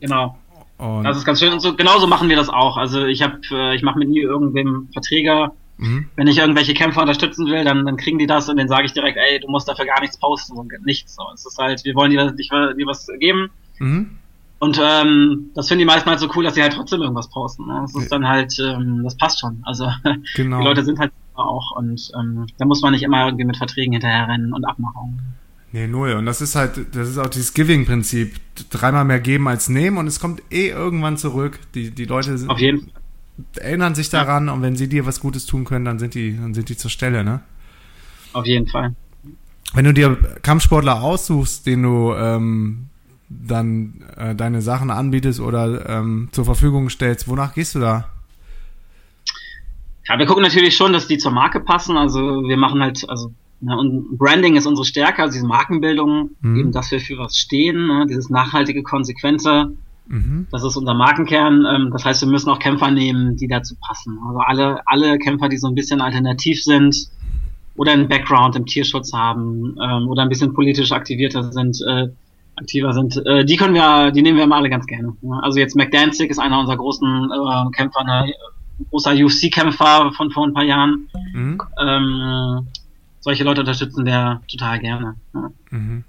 [0.00, 0.36] Genau.
[0.78, 1.52] Und, Das ist ganz schön.
[1.52, 2.76] Und so, genauso machen wir das auch.
[2.76, 5.50] Also ich habe, äh, ich mache mit nie irgendwem Verträge.
[5.76, 6.06] mhm.
[6.16, 8.92] Wenn ich irgendwelche Kämpfer unterstützen will, dann, dann kriegen die das und dann sage ich
[8.92, 11.14] direkt, ey, du musst dafür gar nichts posten, so, nichts.
[11.16, 11.22] So.
[11.34, 13.50] Es ist halt, wir wollen dir, dir, dir was geben.
[13.78, 14.16] Mhm.
[14.58, 17.66] Und ähm, das finden die meisten halt so cool, dass sie halt trotzdem irgendwas posten.
[17.66, 17.78] Ne?
[17.82, 19.62] Das ist dann halt, ähm, das passt schon.
[19.64, 19.86] Also
[20.36, 20.58] Genau.
[20.58, 23.92] die Leute sind halt auch und ähm, da muss man nicht immer irgendwie mit Verträgen
[23.92, 25.20] hinterherrennen und Abmachungen.
[25.72, 26.12] Nee, null.
[26.14, 28.34] Und das ist halt, das ist auch dieses Giving-Prinzip.
[28.70, 31.60] Dreimal mehr geben als nehmen und es kommt eh irgendwann zurück.
[31.74, 32.90] Die, die Leute sind, Auf jeden Fall.
[33.62, 36.54] erinnern sich daran und wenn sie dir was Gutes tun können, dann sind die, dann
[36.54, 37.40] sind die zur Stelle, ne?
[38.32, 38.94] Auf jeden Fall.
[39.72, 42.86] Wenn du dir Kampfsportler aussuchst, den du ähm,
[43.28, 48.08] dann äh, deine Sachen anbietest oder ähm, zur Verfügung stellst, wonach gehst du da?
[50.10, 51.96] Ja, wir gucken natürlich schon, dass die zur Marke passen.
[51.96, 56.56] Also wir machen halt, also ja, und Branding ist unsere Stärke, also diese Markenbildung, Mhm.
[56.56, 58.06] eben, dass wir für was stehen, ne?
[58.08, 59.70] dieses nachhaltige, konsequente,
[60.08, 60.48] Mhm.
[60.50, 61.64] das ist unser Markenkern.
[61.64, 64.18] Ähm, das heißt, wir müssen auch Kämpfer nehmen, die dazu passen.
[64.26, 66.96] Also alle, alle Kämpfer, die so ein bisschen alternativ sind
[67.76, 72.08] oder einen Background im Tierschutz haben ähm, oder ein bisschen politisch aktivierter sind, äh,
[72.56, 75.14] aktiver sind, äh, die können wir, die nehmen wir immer alle ganz gerne.
[75.42, 78.32] Also jetzt McDanzig ist einer unserer großen äh, Kämpfer, ein
[78.90, 81.08] großer UFC-Kämpfer von vor ein paar Jahren.
[81.32, 81.60] Mhm.
[81.80, 82.66] Ähm,
[83.20, 85.16] solche Leute unterstützen wir total gerne.
[85.34, 85.50] Ja.
[85.70, 86.04] Mhm.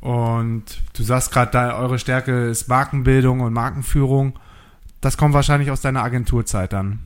[0.00, 0.64] Und
[0.96, 4.38] du sagst gerade, da eure Stärke ist Markenbildung und Markenführung.
[5.00, 7.00] Das kommt wahrscheinlich aus deiner Agenturzeit dann.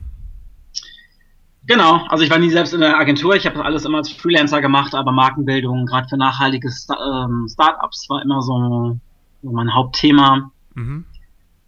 [1.67, 4.09] Genau, also ich war nie selbst in der Agentur, ich habe das alles immer als
[4.09, 8.97] Freelancer gemacht, aber Markenbildung, gerade für nachhaltige ähm, Startups, war immer so,
[9.43, 10.49] so mein Hauptthema.
[10.75, 11.03] Mhm.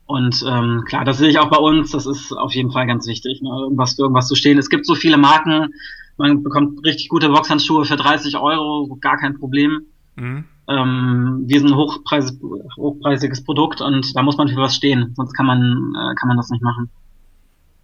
[0.10, 3.06] Und ähm, klar, das sehe ich auch bei uns, das ist auf jeden Fall ganz
[3.06, 3.50] wichtig, ne?
[3.50, 4.58] irgendwas für irgendwas zu stehen.
[4.58, 5.72] Es gibt so viele Marken,
[6.18, 9.82] man bekommt richtig gute Boxhandschuhe für 30 Euro, gar kein Problem.
[10.16, 10.46] Mhm.
[10.68, 12.36] Ähm, wir sind ein hochpreis
[12.76, 16.38] hochpreisiges Produkt und da muss man für was stehen, sonst kann man, äh, kann man
[16.38, 16.90] das nicht machen.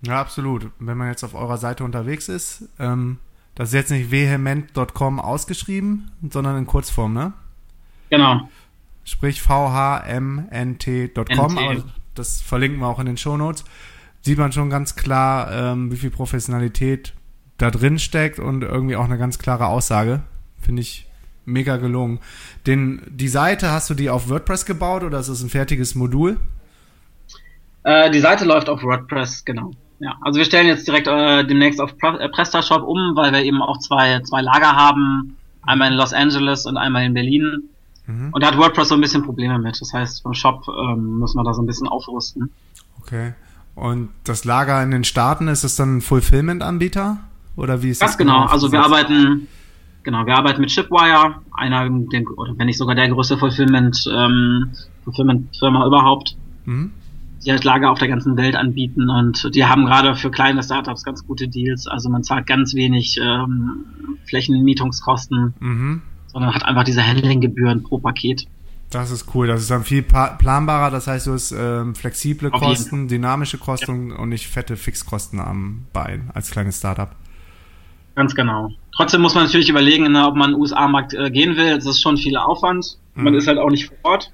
[0.01, 0.71] Ja, absolut.
[0.79, 3.17] Wenn man jetzt auf eurer Seite unterwegs ist, ähm,
[3.53, 7.33] das ist jetzt nicht vehement.com ausgeschrieben, sondern in Kurzform, ne?
[8.09, 8.49] Genau,
[9.05, 10.49] Sprich vhmnt.com,
[12.15, 13.63] das verlinken wir auch in den Shownotes.
[14.21, 17.13] Sieht man schon ganz klar, ähm, wie viel Professionalität
[17.57, 20.23] da drin steckt und irgendwie auch eine ganz klare Aussage.
[20.59, 21.07] Finde ich
[21.45, 22.19] mega gelungen.
[22.65, 26.39] Den, die Seite, hast du die auf WordPress gebaut oder ist es ein fertiges Modul?
[27.83, 29.71] Äh, die Seite läuft auf WordPress, genau.
[29.99, 33.43] Ja, also wir stellen jetzt direkt äh, demnächst auf Pre äh, PrestaShop um, weil wir
[33.43, 37.69] eben auch zwei, zwei Lager haben, einmal in Los Angeles und einmal in Berlin.
[38.07, 38.29] Mhm.
[38.31, 39.79] Und da hat WordPress so ein bisschen Probleme mit.
[39.79, 42.51] Das heißt, beim Shop ähm, müssen wir da so ein bisschen aufrüsten.
[43.01, 43.33] Okay.
[43.75, 47.17] Und das Lager in den Staaten, ist es dann ein Fulfillment-Anbieter?
[47.57, 48.45] Oder wie ist Ganz das genau.
[48.45, 49.47] Also wir arbeiten,
[50.03, 54.71] genau, wir arbeiten mit Shipwire, einer, den, oder wenn nicht sogar der größte Fulfillment, ähm,
[55.03, 56.91] Fulfillment-Firma überhaupt, Mhm.
[57.45, 61.03] die halt Lager auf der ganzen Welt anbieten und die haben gerade für kleine Startups
[61.03, 61.85] ganz gute Deals.
[61.87, 63.85] Also man zahlt ganz wenig ähm,
[64.25, 66.01] Flächenmietungskosten, Mhm.
[66.35, 68.45] Sondern hat einfach diese Handlinggebühren pro Paket.
[68.91, 69.47] Das ist cool.
[69.47, 70.91] Das ist dann viel planbarer.
[70.91, 75.85] Das heißt, du hast ähm, flexible Auf Kosten, dynamische Kosten und nicht fette Fixkosten am
[75.93, 77.09] Bein als kleines Startup.
[78.15, 78.69] Ganz genau.
[78.93, 81.73] Trotzdem muss man natürlich überlegen, ne, ob man in den USA-Markt äh, gehen will.
[81.75, 82.97] Das ist schon viel Aufwand.
[83.13, 83.39] Man Mhm.
[83.39, 84.33] ist halt auch nicht vor Ort.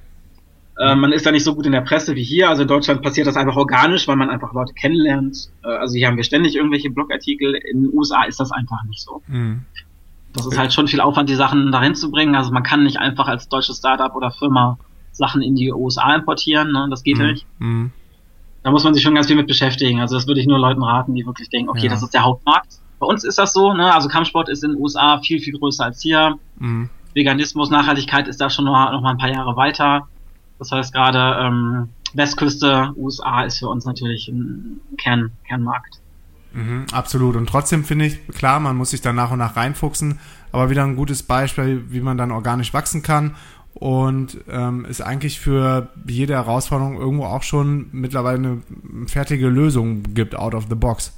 [0.80, 2.50] Äh, man ist da nicht so gut in der Presse wie hier.
[2.50, 5.52] Also in Deutschland passiert das einfach organisch, weil man einfach Leute kennenlernt.
[5.64, 7.54] Äh, also hier haben wir ständig irgendwelche Blogartikel.
[7.54, 9.22] In den USA ist das einfach nicht so.
[9.28, 9.66] Mhm.
[10.34, 12.36] Das ist halt schon viel Aufwand, die Sachen dahin zu bringen.
[12.36, 14.78] Also man kann nicht einfach als deutsches Startup oder Firma
[15.12, 16.72] Sachen in die USA importieren.
[16.72, 16.88] Ne?
[16.90, 17.26] Das geht Mhm.
[17.26, 17.46] nicht.
[17.60, 17.92] Mhm.
[18.64, 20.00] Da muss man sich schon ganz viel mit beschäftigen.
[20.00, 21.90] Also das würde ich nur Leuten raten, die wirklich denken, okay, Ja.
[21.92, 22.68] das ist der Hauptmarkt.
[23.00, 23.74] Bei uns ist das so.
[23.74, 23.94] Ne?
[23.94, 26.38] Also Kampfsport ist in den USA viel, viel größer als hier.
[26.60, 26.90] Mhm.
[27.14, 30.08] Veganismus, Nachhaltigkeit ist da schon noch, noch mal ein paar Jahre weiter.
[30.60, 36.00] Das heißt gerade ähm, Westküste, USA ist für uns natürlich ein Kern, Kernmarkt.
[36.54, 37.36] Mhm, absolut.
[37.36, 40.20] Und trotzdem finde ich, klar, man muss sich da nach und nach reinfuchsen,
[40.52, 43.36] aber wieder ein gutes Beispiel, wie man dann organisch wachsen kann
[43.74, 48.58] und ähm, es eigentlich für jede Herausforderung irgendwo auch schon mittlerweile eine
[49.08, 51.14] fertige Lösung gibt, out of the box.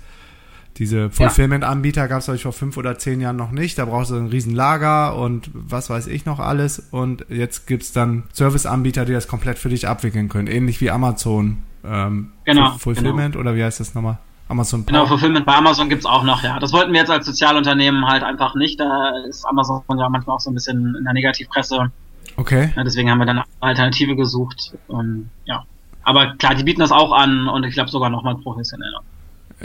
[0.78, 3.78] Diese Fulfillment-Anbieter gab es euch vor fünf oder zehn Jahren noch nicht.
[3.78, 6.80] Da brauchst du ein riesen Lager und was weiß ich noch alles.
[6.90, 10.48] Und jetzt gibt's dann Service-Anbieter, die das komplett für dich abwickeln können.
[10.48, 11.58] Ähnlich wie Amazon.
[11.86, 14.18] Ähm, Genau, Fu- Fulfillment oder wie heißt das nochmal?
[14.48, 15.08] Amazon Genau, Power.
[15.10, 16.60] Fulfillment bei Amazon gibt's auch noch, ja.
[16.60, 18.80] Das wollten wir jetzt als Sozialunternehmen halt einfach nicht.
[18.80, 21.92] Da ist Amazon ja manchmal auch so ein bisschen in der Negativpresse.
[22.38, 22.74] Okay.
[22.76, 24.74] Ja, deswegen haben wir dann eine Alternative gesucht.
[24.88, 25.64] Und, ja.
[26.04, 29.02] Aber klar, die bieten das auch an und ich glaube sogar noch mal professioneller.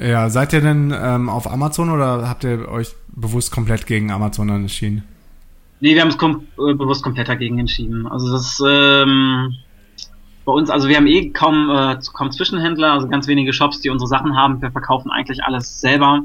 [0.00, 4.48] Ja, seid ihr denn ähm, auf Amazon oder habt ihr euch bewusst komplett gegen Amazon
[4.48, 5.02] entschieden?
[5.80, 8.06] Nee, wir haben es kom äh, bewusst komplett dagegen entschieden.
[8.06, 9.54] Also das ähm,
[10.48, 13.90] bei uns, also wir haben eh kaum, äh, kaum Zwischenhändler, also ganz wenige Shops, die
[13.90, 14.62] unsere Sachen haben.
[14.62, 16.22] Wir verkaufen eigentlich alles selber,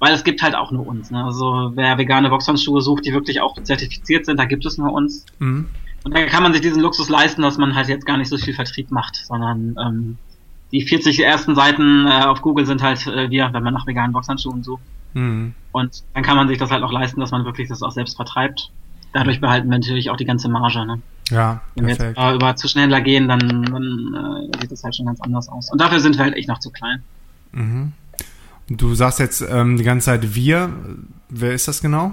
[0.00, 1.10] weil es gibt halt auch nur uns.
[1.10, 1.24] Ne?
[1.24, 5.24] Also wer vegane Boxhandschuhe sucht, die wirklich auch zertifiziert sind, da gibt es nur uns.
[5.38, 5.70] Mhm.
[6.04, 8.36] Und dann kann man sich diesen Luxus leisten, dass man halt jetzt gar nicht so
[8.36, 10.18] viel Vertrieb macht, sondern ähm,
[10.70, 14.12] die 40 ersten Seiten äh, auf Google sind halt äh, wir, wenn man nach veganen
[14.12, 14.82] Boxhandschuhen sucht.
[15.14, 15.54] Mhm.
[15.72, 18.16] Und dann kann man sich das halt auch leisten, dass man wirklich das auch selbst
[18.16, 18.70] vertreibt.
[19.14, 20.84] Dadurch behalten wir natürlich auch die ganze Marge.
[20.84, 21.00] Ne?
[21.34, 22.18] Ja, Wenn wir perfekt.
[22.18, 25.70] jetzt äh, über Zwischenhändler gehen, dann, dann äh, sieht das halt schon ganz anders aus.
[25.70, 27.02] Und dafür sind wir halt echt noch zu klein.
[27.52, 27.92] Mhm.
[28.68, 30.70] Du sagst jetzt ähm, die ganze Zeit wir.
[31.28, 32.12] Wer ist das genau?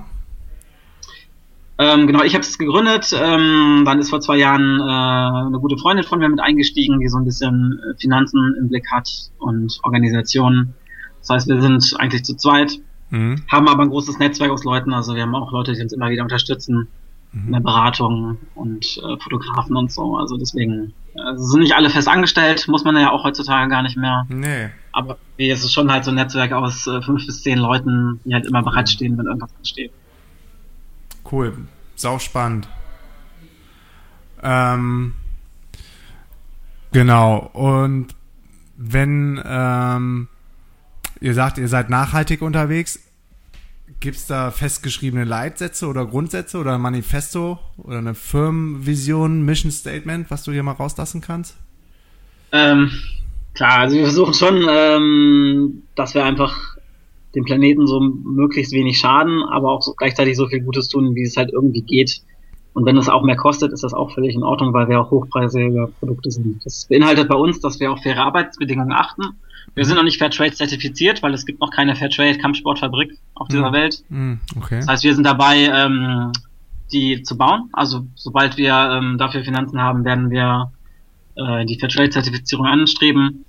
[1.77, 3.11] Ähm, genau, ich habe es gegründet.
[3.17, 7.07] Ähm, dann ist vor zwei Jahren äh, eine gute Freundin von mir mit eingestiegen, die
[7.07, 10.73] so ein bisschen äh, Finanzen im Blick hat und Organisationen.
[11.21, 12.79] Das heißt, wir sind eigentlich zu zweit,
[13.13, 13.43] Mhm.
[13.49, 14.93] haben aber ein großes Netzwerk aus Leuten.
[14.93, 16.87] Also wir haben auch Leute, die uns immer wieder unterstützen
[17.33, 20.17] in der Beratung und äh, Fotografen und so.
[20.17, 23.97] Also deswegen äh, sind nicht alle fest angestellt, muss man ja auch heutzutage gar nicht
[23.97, 24.25] mehr.
[24.27, 24.69] Nee.
[24.91, 28.33] Aber es ist schon halt so ein Netzwerk aus äh, fünf bis zehn Leuten, die
[28.33, 29.91] halt immer bereitstehen, wenn irgendwas ansteht.
[31.29, 31.53] Cool.
[31.95, 32.67] Sau spannend.
[34.43, 35.13] Ähm,
[36.91, 37.49] genau.
[37.53, 38.07] Und
[38.75, 40.27] wenn ähm,
[41.21, 42.99] ihr sagt, ihr seid nachhaltig unterwegs,
[44.01, 50.29] gibt es da festgeschriebene Leitsätze oder Grundsätze oder ein Manifesto oder eine Firmenvision, Mission Statement,
[50.29, 51.55] was du hier mal rauslassen kannst?
[52.51, 52.91] Ähm,
[53.53, 56.75] klar, also wir versuchen schon, ähm, dass wir einfach
[57.35, 61.23] dem Planeten so möglichst wenig schaden, aber auch so gleichzeitig so viel Gutes tun, wie
[61.23, 62.21] es halt irgendwie geht.
[62.73, 65.11] Und wenn es auch mehr kostet, ist das auch völlig in Ordnung, weil wir auch
[65.11, 66.65] hochpreisige Produkte sind.
[66.65, 69.23] Das beinhaltet bei uns, dass wir auf faire Arbeitsbedingungen achten.
[69.75, 73.69] Wir sind noch nicht Fairtrade zertifiziert, weil es gibt noch keine Fairtrade Kampfsportfabrik auf dieser
[73.69, 73.73] Mhm.
[73.73, 74.03] Welt.
[74.09, 74.77] Hm, okay.
[74.79, 76.31] Das heißt, wir sind dabei, ähm,
[76.91, 77.69] die zu bauen.
[77.73, 80.71] Also sobald wir ähm, dafür Finanzen haben, werden wir
[81.35, 83.45] äh, die Fairtrade-Zertifizierung anstreben.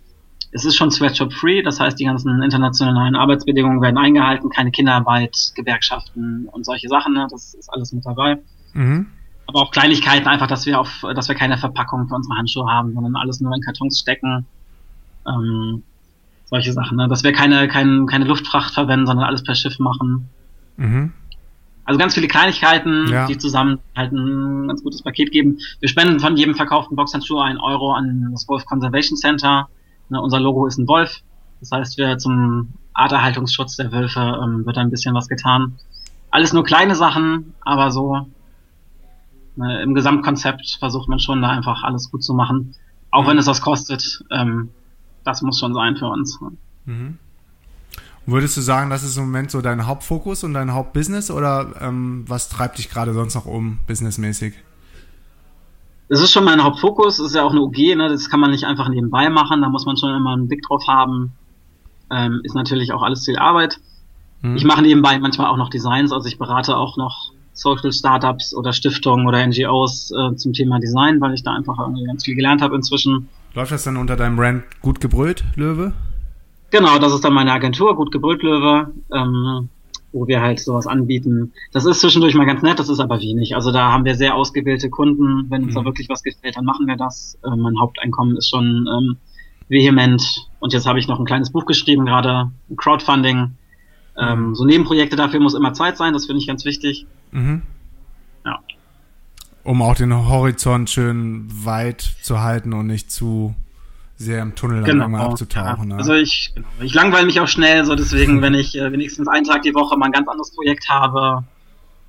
[0.52, 6.46] Es ist schon Sweatshop-free, das heißt, die ganzen internationalen Arbeitsbedingungen werden eingehalten, keine Kinderarbeit, Gewerkschaften
[6.52, 7.14] und solche Sachen.
[7.14, 7.26] Ne?
[7.30, 8.38] Das ist alles mit dabei.
[8.74, 9.06] Mhm.
[9.46, 12.92] Aber auch Kleinigkeiten, einfach, dass wir auf, dass wir keine Verpackung für unsere Handschuhe haben,
[12.92, 14.46] sondern alles nur in Kartons stecken.
[15.26, 15.82] Ähm,
[16.52, 17.08] solche Sachen, ne?
[17.08, 20.28] Dass wir keine, kein, keine Luftfracht verwenden, sondern alles per Schiff machen.
[20.76, 21.12] Mhm.
[21.84, 23.26] Also ganz viele Kleinigkeiten, Ja.
[23.26, 25.58] die zusammen halt ein ganz gutes Paket geben.
[25.80, 29.68] Wir spenden von jedem verkauften Boxhandschuh einen Euro an das Wolf Conservation Center.
[30.10, 31.20] Ne, unser Logo ist ein Wolf.
[31.60, 35.78] Das heißt, wir zum Arterhaltungsschutz der Wölfe ähm, wird da ein bisschen was getan.
[36.30, 38.26] Alles nur kleine Sachen, aber so
[39.56, 42.74] ne, im Gesamtkonzept versucht man schon da einfach alles gut zu machen.
[43.10, 43.28] Auch Mhm.
[43.28, 44.68] wenn es was kostet, ähm,
[45.24, 46.38] das muss schon sein für uns.
[46.84, 47.18] Mhm.
[48.24, 52.24] Würdest du sagen, das ist im Moment so dein Hauptfokus und dein Hauptbusiness oder ähm,
[52.28, 54.54] was treibt dich gerade sonst noch um, businessmäßig?
[56.08, 58.08] Das ist schon mein Hauptfokus, das ist ja auch eine UG, ne?
[58.08, 60.86] das kann man nicht einfach nebenbei machen, da muss man schon immer einen Blick drauf
[60.86, 61.32] haben.
[62.10, 63.80] Ähm, ist natürlich auch alles viel Arbeit.
[64.42, 64.56] Hm?
[64.56, 68.72] Ich mache nebenbei manchmal auch noch Designs, also ich berate auch noch Social Startups oder
[68.72, 72.62] Stiftungen oder NGOs äh, zum Thema Design, weil ich da einfach irgendwie ganz viel gelernt
[72.62, 73.28] habe inzwischen.
[73.54, 75.92] Läuft das dann unter deinem Brand gut gebrüllt, Löwe?
[76.70, 79.68] Genau, das ist dann meine Agentur, Gut gebrüllt Löwe, ähm,
[80.12, 81.52] wo wir halt sowas anbieten.
[81.72, 83.54] Das ist zwischendurch mal ganz nett, das ist aber wenig.
[83.54, 85.50] Also da haben wir sehr ausgewählte Kunden.
[85.50, 85.80] Wenn uns Mhm.
[85.80, 87.38] da wirklich was gefällt, dann machen wir das.
[87.46, 89.16] Ähm, mein Haupteinkommen ist schon ähm,
[89.68, 90.48] vehement.
[90.60, 93.52] Und jetzt habe ich noch ein kleines Buch geschrieben, gerade Crowdfunding.
[94.18, 97.06] Ähm, so Nebenprojekte dafür muss immer Zeit sein, das finde ich ganz wichtig.
[97.32, 97.62] Mhm.
[99.64, 103.54] Um auch den Horizont schön weit zu halten und nicht zu
[104.16, 105.90] sehr im Tunnel dann irgendwann abzutauchen.
[105.90, 105.96] Ja.
[105.96, 105.96] Ne?
[105.96, 109.44] Also ich, genau, ich langweile mich auch schnell, so deswegen, wenn ich äh, wenigstens einen
[109.44, 111.44] Tag die Woche mal ein ganz anderes Projekt habe,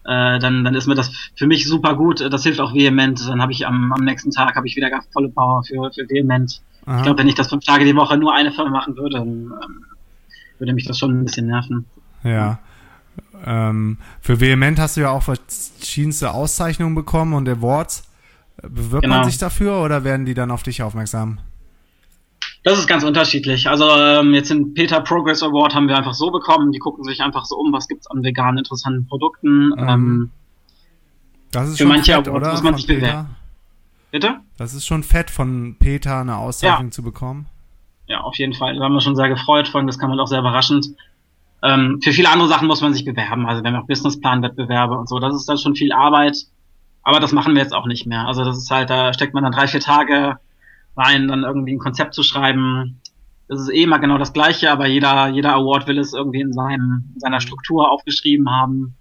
[0.06, 2.22] äh, dann, dann ist mir das für mich super gut.
[2.22, 3.28] Das hilft auch vehement.
[3.28, 6.10] Dann habe ich am, am nächsten Tag habe ich wieder ganz volle Power für, für
[6.10, 6.62] vehement.
[6.86, 6.98] Aha.
[6.98, 9.28] Ich glaube, wenn ich das fünf Tage die Woche nur eine Firma machen würde, dann
[9.28, 9.86] ähm,
[10.60, 11.86] würde mich das schon ein bisschen nerven.
[12.24, 12.60] Ja.
[13.46, 18.10] Ähm, für Vehement hast du ja auch verschiedenste Auszeichnungen bekommen und Awards.
[18.62, 19.24] Bewirbt man Genau.
[19.24, 21.40] sich dafür oder werden die dann auf dich aufmerksam?
[22.64, 23.68] Das ist ganz unterschiedlich.
[23.68, 26.72] Also ähm, jetzt den Peter Progress Award haben wir einfach so bekommen.
[26.72, 29.68] Die gucken sich einfach so um, was gibt's an veganen interessanten Produkten.
[29.70, 29.76] Mhm.
[29.80, 30.32] Ähm,
[31.52, 32.52] Das ist Für schon manche fett, Awards oder?
[32.52, 33.00] muss man von sich Peter?
[33.02, 33.36] bewerben.
[34.12, 34.36] bitte?
[34.58, 37.48] Das ist schon fett von Peter eine Auszeichnung zu bekommen.
[38.08, 38.76] Ja, auf jeden Fall.
[38.78, 40.88] Da haben wir schon sehr gefreut, vor allem das kam halt auch sehr überraschend.
[41.64, 43.48] Ähm, für viele andere Sachen muss man sich bewerben.
[43.48, 45.20] Also wir haben auch Businessplan-Wettbewerbe und so.
[45.20, 46.38] Das ist dann schon viel Arbeit.
[47.04, 48.28] aber das machen wir jetzt auch nicht mehr.
[48.28, 50.38] Also das ist halt, da steckt man dann drei, vier Tage
[50.96, 53.02] rein, dann irgendwie ein Konzept zu schreiben.
[53.48, 56.54] Das ist eh immer genau das Gleiche, aber jeder, jeder Award will es irgendwie in,
[56.54, 58.96] seinem, in seiner Struktur aufgeschrieben haben.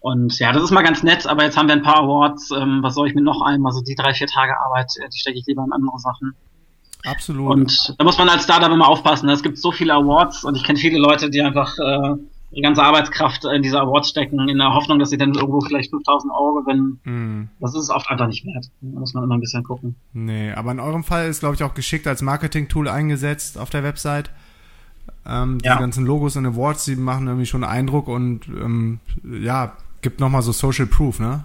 [0.00, 2.50] Und ja, das ist mal ganz nett, aber jetzt haben wir ein paar Awards.
[2.52, 3.66] Ähm, was soll ich mit noch einem?
[3.66, 6.34] Also die drei, vier Tage Arbeit, äh, die stecke ich lieber in andere Sachen.
[7.04, 7.50] Absolut.
[7.50, 9.26] Und da muss man als Startup immer aufpassen.
[9.26, 9.32] Ne?
[9.32, 12.16] Es gibt so viele Awards und ich kenne viele Leute, die einfach äh,
[12.52, 15.90] die ganze Arbeitskraft in diese Awards stecken, in der Hoffnung, dass sie dann irgendwo vielleicht
[15.90, 17.00] 5000 Euro gewinnen.
[17.04, 17.48] Mm.
[17.60, 18.66] Das ist oft einfach nicht wert.
[18.80, 19.94] Da muss man immer ein bisschen gucken.
[20.12, 23.84] Nee, aber in eurem Fall ist, glaube ich, auch geschickt als Marketing-Tool eingesetzt auf der
[23.84, 24.30] Website.
[25.26, 25.78] Ähm, die ja.
[25.78, 30.52] ganzen Logos und Awards, die machen irgendwie schon Eindruck und ähm, ja, gibt nochmal so
[30.52, 31.44] Social Proof, ne?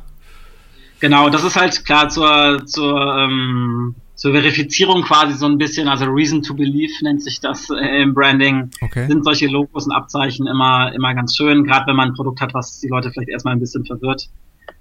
[1.00, 6.06] Genau, das ist halt klar zur, zur ähm, zur Verifizierung quasi so ein bisschen, also
[6.06, 9.08] Reason to Believe nennt sich das äh, im Branding, okay.
[9.08, 12.54] sind solche Logos und Abzeichen immer, immer ganz schön, gerade wenn man ein Produkt hat,
[12.54, 14.30] was die Leute vielleicht erstmal ein bisschen verwirrt.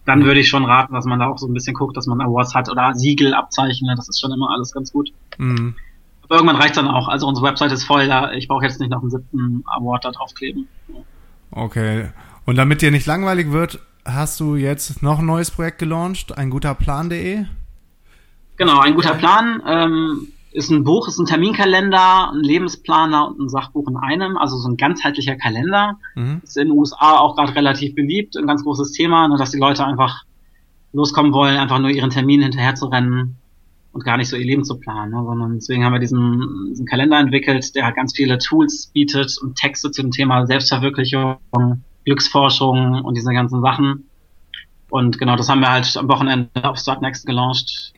[0.06, 0.24] Dann mhm.
[0.24, 2.54] würde ich schon raten, dass man da auch so ein bisschen guckt, dass man Awards
[2.54, 5.10] hat oder Siegel, Abzeichen, das ist schon immer alles ganz gut.
[5.38, 5.74] Mhm.
[6.22, 7.08] Aber irgendwann reicht dann auch.
[7.08, 10.10] Also unsere Website ist voll, da ich brauche jetzt nicht noch einen siebten Award da
[10.12, 10.68] draufkleben.
[11.50, 12.08] Okay.
[12.46, 16.50] Und damit dir nicht langweilig wird, hast du jetzt noch ein neues Projekt gelauncht, ein
[16.50, 17.46] guter Plan.de?
[18.56, 23.48] Genau, ein guter Plan ähm, ist ein Buch, ist ein Terminkalender, ein Lebensplaner und ein
[23.48, 25.98] Sachbuch in einem, also so ein ganzheitlicher Kalender.
[26.14, 26.40] Mhm.
[26.44, 29.58] Ist in den USA auch gerade relativ beliebt, ein ganz großes Thema, nur dass die
[29.58, 30.22] Leute einfach
[30.92, 33.36] loskommen wollen, einfach nur ihren Termin hinterher zu rennen
[33.94, 36.86] und gar nicht so ihr Leben zu planen, ne, sondern deswegen haben wir diesen, diesen
[36.86, 41.36] Kalender entwickelt, der halt ganz viele Tools bietet und Texte zu dem Thema Selbstverwirklichung,
[42.04, 44.08] Glücksforschung und diese ganzen Sachen.
[44.90, 47.93] Und genau, das haben wir halt am Wochenende auf Startnext gelauncht.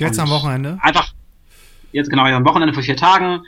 [0.00, 0.78] Jetzt am Wochenende?
[0.80, 1.12] Einfach,
[1.92, 3.42] jetzt genau, am Wochenende vor vier Tagen.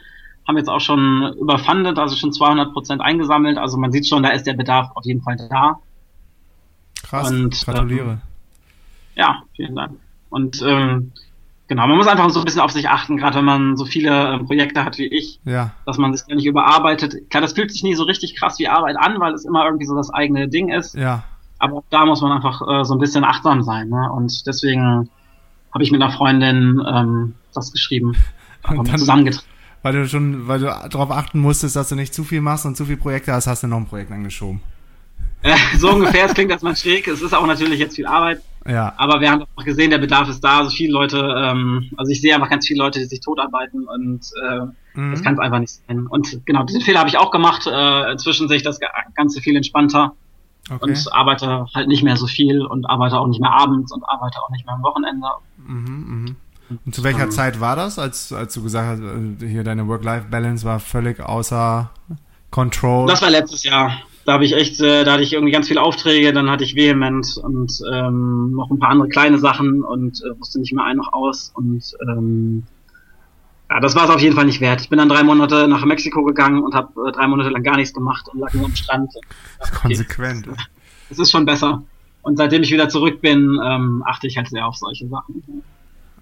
[0.46, 3.58] Haben jetzt auch schon überfundet, also schon 200 Prozent eingesammelt.
[3.58, 5.78] Also man sieht schon, da ist der Bedarf auf jeden Fall da.
[7.02, 8.10] Krass, und, gratuliere.
[8.10, 8.20] Ähm,
[9.14, 9.92] ja, vielen Dank.
[10.30, 11.12] Und ähm,
[11.68, 14.34] genau, man muss einfach so ein bisschen auf sich achten, gerade wenn man so viele
[14.34, 15.72] äh, Projekte hat wie ich, ja.
[15.86, 17.30] dass man sich ja nicht überarbeitet.
[17.30, 19.86] Klar, das fühlt sich nie so richtig krass wie Arbeit an, weil es immer irgendwie
[19.86, 20.94] so das eigene Ding ist.
[20.94, 21.24] Ja.
[21.58, 23.88] Aber da muss man einfach äh, so ein bisschen achtsam sein.
[23.88, 24.10] Ne?
[24.10, 25.10] Und deswegen
[25.72, 28.14] habe ich mit einer Freundin ähm, das geschrieben.
[28.68, 29.46] Und dann, zusammengetragen.
[29.82, 32.76] Weil du schon, weil du darauf achten musstest, dass du nicht zu viel machst und
[32.76, 34.60] zu viele Projekte hast, hast du noch ein Projekt angeschoben.
[35.42, 37.08] Äh, so ungefähr, es klingt erstmal schräg.
[37.08, 38.40] Es ist auch natürlich jetzt viel Arbeit.
[38.66, 38.94] Ja.
[38.96, 40.58] Aber wir haben auch gesehen, der Bedarf ist da.
[40.58, 44.20] Also viele Leute, ähm, also ich sehe einfach ganz viele Leute, die sich totarbeiten und
[44.40, 44.60] äh,
[44.94, 45.10] mhm.
[45.10, 46.06] das kann es einfach nicht sein.
[46.06, 47.66] Und genau, diesen Fehler habe ich auch gemacht.
[47.66, 48.78] Äh, inzwischen sehe ich das
[49.16, 50.14] Ganze viel entspannter.
[50.70, 50.90] Okay.
[50.90, 54.38] Und arbeite halt nicht mehr so viel und arbeite auch nicht mehr abends und arbeite
[54.42, 55.26] auch nicht mehr am Wochenende.
[55.56, 56.34] Mhm, mh.
[56.84, 59.88] Und zu welcher ähm, Zeit war das, als, als du gesagt hast, äh, hier deine
[59.88, 61.90] Work-Life-Balance war völlig außer
[62.50, 63.06] Control?
[63.08, 63.98] Das war letztes Jahr.
[64.24, 66.76] Da habe ich echt, äh, da hatte ich irgendwie ganz viele Aufträge, dann hatte ich
[66.76, 70.96] Vehement und ähm, noch ein paar andere kleine Sachen und äh, wusste nicht mehr ein
[70.96, 72.62] noch aus und ähm,
[73.72, 74.82] ja, das war es auf jeden Fall nicht wert.
[74.82, 77.76] Ich bin dann drei Monate nach Mexiko gegangen und habe äh, drei Monate lang gar
[77.76, 79.10] nichts gemacht und lag nur am Strand.
[79.58, 80.46] Okay, Konsequent.
[81.08, 81.82] Es ist schon besser.
[82.20, 85.42] Und seitdem ich wieder zurück bin, ähm, achte ich halt sehr auf solche Sachen.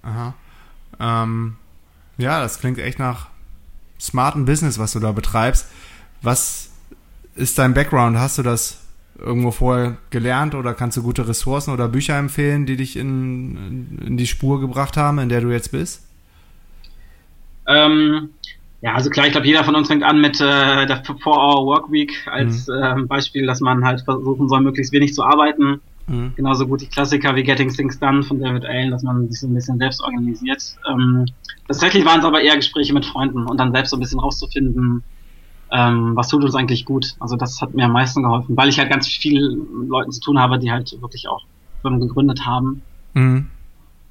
[0.02, 0.34] Aha.
[1.00, 1.56] Ähm,
[2.18, 3.26] ja, das klingt echt nach
[3.98, 5.66] smarten Business, was du da betreibst.
[6.22, 6.70] Was
[7.34, 8.16] ist dein Background?
[8.16, 8.84] Hast du das
[9.18, 14.16] irgendwo vorher gelernt oder kannst du gute Ressourcen oder Bücher empfehlen, die dich in, in
[14.16, 16.02] die Spur gebracht haben, in der du jetzt bist?
[17.70, 18.30] Ähm,
[18.83, 22.66] ja, also klar, ich glaube, jeder von uns fängt an mit äh, der 4-Hour-Workweek als
[22.66, 22.74] mhm.
[22.74, 25.80] äh, Beispiel, dass man halt versuchen soll, möglichst wenig zu arbeiten.
[26.06, 26.33] Mhm.
[26.35, 29.46] Genauso gut die Klassiker wie Getting Things Done von David Allen, dass man sich so
[29.46, 30.62] ein bisschen selbst organisiert.
[30.90, 31.26] Ähm,
[31.68, 35.04] tatsächlich waren es aber eher Gespräche mit Freunden und dann selbst so ein bisschen rauszufinden,
[35.70, 37.14] ähm, was tut uns eigentlich gut.
[37.20, 40.20] Also das hat mir am meisten geholfen, weil ich halt ganz viel mit Leuten zu
[40.20, 41.42] tun habe, die halt wirklich auch
[41.83, 42.83] Firmen gegründet haben.
[43.14, 43.46] Mhm.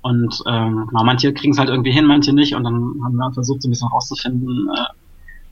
[0.01, 2.55] Und ähm, genau, manche kriegen es halt irgendwie hin, manche nicht.
[2.55, 4.93] Und dann haben wir versucht, so ein bisschen rauszufinden, äh,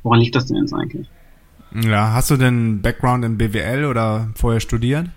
[0.04, 1.08] woran liegt das denn jetzt eigentlich.
[1.74, 5.10] Ja, hast du denn Background in BWL oder vorher studiert?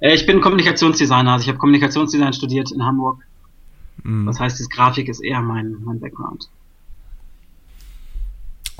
[0.00, 3.24] Äh, ich bin Kommunikationsdesigner, also ich habe Kommunikationsdesign studiert in Hamburg.
[4.02, 4.26] Mhm.
[4.26, 6.48] Das heißt, das Grafik ist eher mein, mein Background.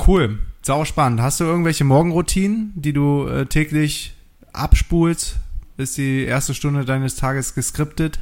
[0.07, 1.21] Cool, sau spannend.
[1.21, 4.15] Hast du irgendwelche Morgenroutinen, die du äh, täglich
[4.52, 5.38] abspulst?
[5.77, 8.19] Ist die erste Stunde deines Tages geskriptet?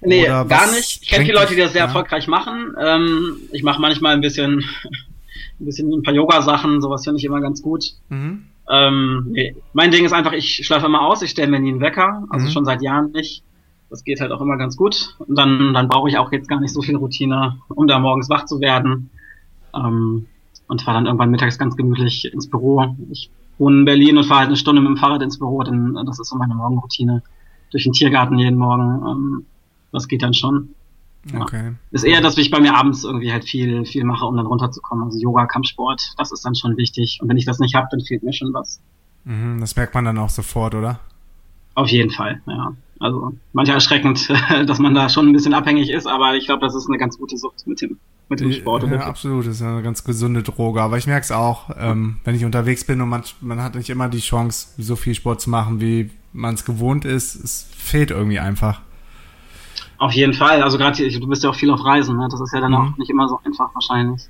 [0.00, 1.02] Nee, gar nicht.
[1.02, 1.86] Ich kenne viele Leute, die das sehr ja.
[1.86, 2.74] erfolgreich machen.
[2.80, 4.58] Ähm, ich mache manchmal ein bisschen,
[5.60, 7.92] ein bisschen ein paar Yoga-Sachen, sowas finde ich immer ganz gut.
[8.08, 8.44] Mhm.
[8.70, 9.56] Ähm, nee.
[9.72, 12.46] Mein Ding ist einfach, ich schlafe immer aus, ich stelle mir nie einen Wecker, also
[12.46, 12.50] mhm.
[12.50, 13.42] schon seit Jahren nicht.
[13.90, 15.16] Das geht halt auch immer ganz gut.
[15.18, 18.28] Und dann, dann brauche ich auch jetzt gar nicht so viel Routine, um da morgens
[18.28, 19.10] wach zu werden.
[19.74, 20.26] Ähm,
[20.68, 22.94] und fahre dann irgendwann mittags ganz gemütlich ins Büro.
[23.10, 25.98] Ich wohne in Berlin und fahre halt eine Stunde mit dem Fahrrad ins Büro, denn
[26.06, 27.22] das ist so meine Morgenroutine.
[27.70, 29.02] durch den Tiergarten jeden Morgen.
[29.06, 29.46] Ähm,
[29.92, 30.74] das geht dann schon.
[31.32, 31.40] Ja.
[31.40, 31.72] Okay.
[31.90, 35.04] Ist eher, dass ich bei mir abends irgendwie halt viel, viel mache, um dann runterzukommen.
[35.04, 37.18] Also Yoga, Kampfsport, das ist dann schon wichtig.
[37.20, 38.80] Und wenn ich das nicht habe, dann fehlt mir schon was.
[39.24, 41.00] Mhm, das merkt man dann auch sofort, oder?
[41.74, 42.74] Auf jeden Fall, ja.
[43.00, 44.28] Also manchmal erschreckend,
[44.66, 47.18] dass man da schon ein bisschen abhängig ist, aber ich glaube, das ist eine ganz
[47.18, 48.90] gute Sucht mit dem, mit dem Sport.
[48.90, 50.82] Ja, absolut, das ist eine ganz gesunde Droge.
[50.82, 53.90] Aber ich merke es auch, ähm, wenn ich unterwegs bin und man, man hat nicht
[53.90, 57.36] immer die Chance, so viel Sport zu machen, wie man es gewohnt ist.
[57.36, 58.80] Es fehlt irgendwie einfach.
[59.98, 60.62] Auf jeden Fall.
[60.62, 62.28] Also gerade du bist ja auch viel auf Reisen, ne?
[62.30, 62.76] Das ist ja dann mhm.
[62.76, 64.28] auch nicht immer so einfach wahrscheinlich.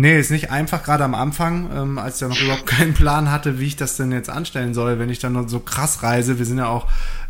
[0.00, 3.32] Nee, ist nicht einfach, gerade am Anfang, ähm, als ich ja noch überhaupt keinen Plan
[3.32, 6.38] hatte, wie ich das denn jetzt anstellen soll, wenn ich dann noch so krass reise.
[6.38, 6.86] Wir sind ja auch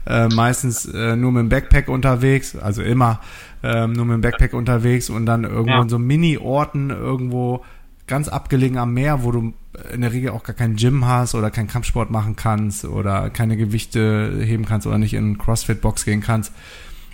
[0.06, 3.20] äh, meistens äh, nur mit dem Backpack unterwegs, also immer
[3.62, 5.82] ähm, nur mit dem Backpack unterwegs und dann irgendwo ja.
[5.82, 7.64] in so Mini-Orten irgendwo
[8.06, 9.54] ganz abgelegen am Meer, wo du
[9.92, 13.56] in der Regel auch gar kein Gym hast oder keinen Kampfsport machen kannst oder keine
[13.56, 16.52] Gewichte heben kannst oder nicht in CrossFit-Box gehen kannst.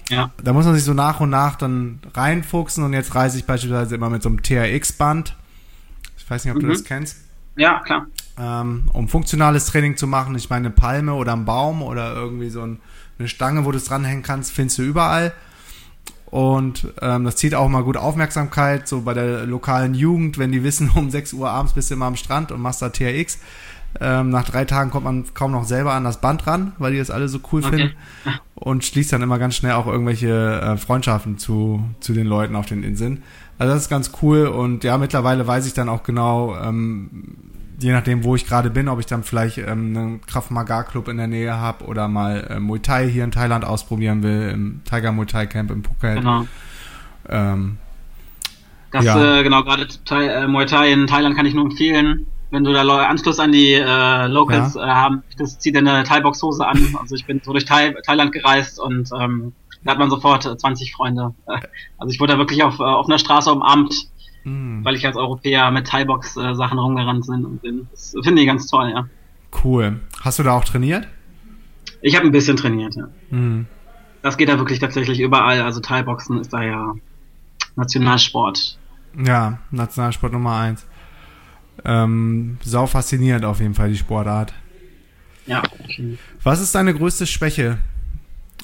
[0.08, 0.30] Ja.
[0.42, 3.94] Da muss man sich so nach und nach dann reinfuchsen und jetzt reise ich beispielsweise
[3.94, 5.36] immer mit so einem TRX-Band.
[6.18, 6.66] Ich weiß nicht, ob mhm.
[6.66, 7.18] du das kennst.
[7.56, 8.06] Ja, klar.
[8.38, 10.34] Ähm, um funktionales Training zu machen.
[10.34, 12.80] Ich meine, eine Palme oder ein Baum oder irgendwie so ein,
[13.18, 15.32] eine Stange, wo du es dranhängen kannst, findest du überall.
[16.26, 20.64] Und ähm, das zieht auch mal gut Aufmerksamkeit, so bei der lokalen Jugend, wenn die
[20.64, 23.38] wissen, um 6 Uhr abends bist du immer am Strand und machst da TRX.
[24.00, 26.98] Ähm, nach drei Tagen kommt man kaum noch selber an das Band ran, weil die
[26.98, 27.76] das alle so cool okay.
[27.76, 27.96] finden.
[28.64, 32.64] Und schließt dann immer ganz schnell auch irgendwelche äh, Freundschaften zu, zu den Leuten auf
[32.64, 33.22] den Inseln.
[33.58, 37.36] Also das ist ganz cool und ja, mittlerweile weiß ich dann auch genau, ähm,
[37.78, 41.08] je nachdem, wo ich gerade bin, ob ich dann vielleicht ähm, einen Kraft Maga Club
[41.08, 44.80] in der Nähe habe oder mal äh, Muay Thai hier in Thailand ausprobieren will, im
[44.86, 46.16] Tiger Muay Thai Camp in Phuket.
[46.16, 46.46] Genau.
[47.28, 47.76] Ähm,
[48.92, 49.40] das, ja.
[49.40, 52.26] äh, genau, gerade äh, Muay Thai in Thailand kann ich nur empfehlen.
[52.54, 54.84] Wenn du da Anschluss an die äh, Locals ja.
[54.84, 56.96] äh, haben, das zieht eine Thai-Box-Hose an.
[57.00, 59.52] Also ich bin so durch Thai Thailand gereist und ähm,
[59.82, 61.34] da hat man sofort 20 Freunde.
[61.98, 64.06] Also ich wurde da wirklich auf, auf einer Straße umarmt,
[64.44, 64.84] mm.
[64.84, 67.88] weil ich als Europäer mit Thai-Box-Sachen rumgerannt bin und bin.
[67.90, 69.08] Das finde ich ganz toll, ja.
[69.64, 70.00] Cool.
[70.20, 71.08] Hast du da auch trainiert?
[72.02, 73.08] Ich habe ein bisschen trainiert, ja.
[73.36, 73.66] Mm.
[74.22, 75.60] Das geht da wirklich tatsächlich überall.
[75.62, 76.94] Also Thai-Boxen ist da ja
[77.74, 78.78] Nationalsport.
[79.18, 80.86] Ja, Nationalsport Nummer eins.
[81.84, 84.54] Ähm, sau faszinierend auf jeden Fall die Sportart.
[85.46, 85.62] Ja.
[86.42, 87.78] Was ist deine größte Schwäche?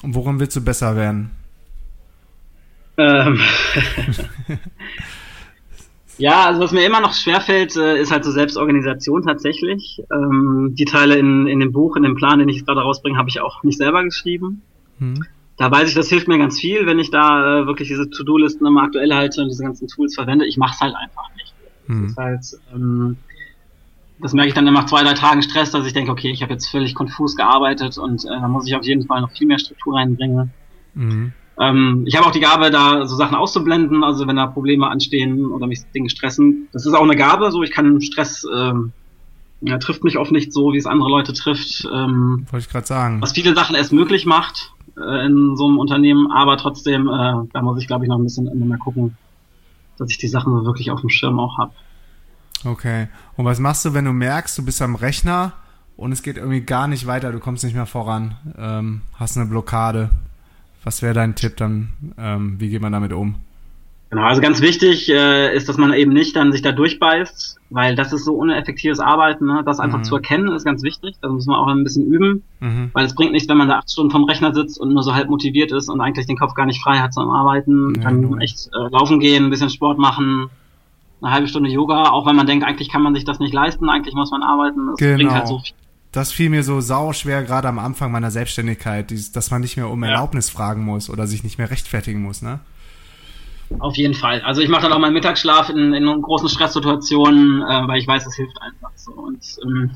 [0.01, 1.31] Und worum willst du besser werden?
[2.97, 3.39] Ähm.
[6.17, 10.01] ja, also was mir immer noch schwerfällt, äh, ist halt so Selbstorganisation tatsächlich.
[10.11, 13.29] Ähm, die Teile in, in dem Buch, in dem Plan, den ich gerade rausbringe, habe
[13.29, 14.63] ich auch nicht selber geschrieben.
[14.97, 15.25] Hm.
[15.57, 18.65] Da weiß ich, das hilft mir ganz viel, wenn ich da äh, wirklich diese To-Do-Listen
[18.65, 20.47] immer aktuell halte und diese ganzen Tools verwende.
[20.47, 21.40] Ich mache es halt einfach nicht.
[21.87, 23.17] Das ist halt, ähm,
[24.19, 26.53] das merke ich dann nach zwei, drei Tagen Stress, dass ich denke, okay, ich habe
[26.53, 29.59] jetzt völlig konfus gearbeitet und äh, da muss ich auf jeden Fall noch viel mehr
[29.59, 30.51] Struktur reinbringen.
[30.93, 31.33] Mhm.
[31.59, 35.47] Ähm, ich habe auch die Gabe, da so Sachen auszublenden, also wenn da Probleme anstehen
[35.47, 36.67] oder mich Dinge stressen.
[36.71, 38.93] Das ist auch eine Gabe, so ich kann Stress, ähm,
[39.61, 41.87] ja, trifft mich oft nicht so, wie es andere Leute trifft.
[41.91, 43.21] Ähm, Wollte ich gerade sagen.
[43.21, 47.61] Was viele Sachen erst möglich macht äh, in so einem Unternehmen, aber trotzdem, äh, da
[47.61, 49.17] muss ich glaube ich noch ein bisschen immer mehr gucken,
[50.01, 51.71] dass ich die Sachen so wirklich auf dem Schirm auch habe.
[52.65, 53.07] Okay.
[53.37, 55.53] Und was machst du, wenn du merkst, du bist am Rechner
[55.97, 59.47] und es geht irgendwie gar nicht weiter, du kommst nicht mehr voran, ähm, hast eine
[59.47, 60.09] Blockade?
[60.83, 61.93] Was wäre dein Tipp dann?
[62.17, 63.35] Ähm, wie geht man damit um?
[64.11, 67.95] Genau, also ganz wichtig äh, ist, dass man eben nicht dann sich da durchbeißt, weil
[67.95, 69.45] das ist so uneffektives Arbeiten.
[69.45, 69.63] Ne?
[69.65, 70.03] Das einfach mhm.
[70.03, 71.15] zu erkennen ist ganz wichtig.
[71.21, 72.89] Da muss man auch ein bisschen üben, mhm.
[72.91, 75.15] weil es bringt nichts, wenn man da acht Stunden vom Rechner sitzt und nur so
[75.15, 77.95] halb motiviert ist und eigentlich den Kopf gar nicht frei hat zum Arbeiten.
[77.95, 80.49] Ja, dann echt äh, laufen gehen, ein bisschen Sport machen,
[81.21, 83.87] eine halbe Stunde Yoga, auch wenn man denkt, eigentlich kann man sich das nicht leisten,
[83.87, 84.87] eigentlich muss man arbeiten.
[84.87, 85.15] Das genau.
[85.15, 85.73] bringt halt so viel.
[86.11, 89.89] Das fiel mir so sau schwer, gerade am Anfang meiner Selbstständigkeit, dass man nicht mehr
[89.89, 90.57] um Erlaubnis ja.
[90.57, 92.59] fragen muss oder sich nicht mehr rechtfertigen muss, ne?
[93.79, 94.41] Auf jeden Fall.
[94.41, 98.25] Also ich mache dann auch meinen Mittagsschlaf in, in großen Stresssituationen, äh, weil ich weiß,
[98.25, 99.11] es hilft einfach so.
[99.13, 99.91] Und ähm,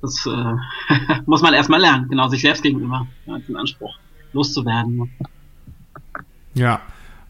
[0.00, 3.96] das äh, muss man erstmal lernen, genau, sich selbst gegenüber, ja, den Anspruch
[4.32, 5.10] loszuwerden.
[6.54, 6.80] Ja.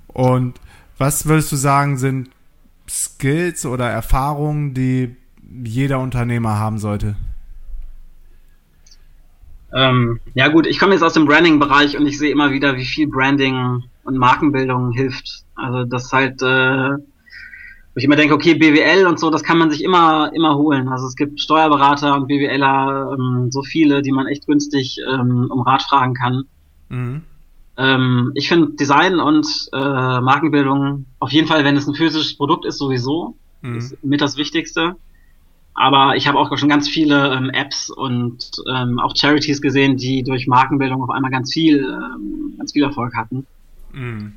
[0.08, 0.60] Und
[0.98, 2.30] was würdest du sagen, sind
[2.88, 5.16] Skills oder Erfahrungen, die
[5.64, 7.16] jeder Unternehmer haben sollte?
[9.72, 12.84] Ähm, ja gut, ich komme jetzt aus dem Branding-Bereich und ich sehe immer wieder, wie
[12.84, 15.44] viel Branding und Markenbildung hilft.
[15.54, 19.70] Also das halt, äh, wo ich immer denke, okay, BWL und so, das kann man
[19.70, 20.88] sich immer, immer holen.
[20.88, 25.62] Also es gibt Steuerberater und BWLer, ähm, so viele, die man echt günstig ähm, um
[25.62, 26.44] Rat fragen kann.
[26.88, 27.22] Mhm.
[27.78, 32.64] Ähm, ich finde Design und äh, Markenbildung auf jeden Fall, wenn es ein physisches Produkt
[32.64, 33.76] ist, sowieso, mhm.
[33.76, 34.96] ist mit das Wichtigste.
[35.74, 40.22] Aber ich habe auch schon ganz viele ähm, Apps und ähm, auch Charities gesehen, die
[40.22, 43.46] durch Markenbildung auf einmal ganz viel, ähm, ganz viel Erfolg hatten.
[43.92, 44.32] Mm.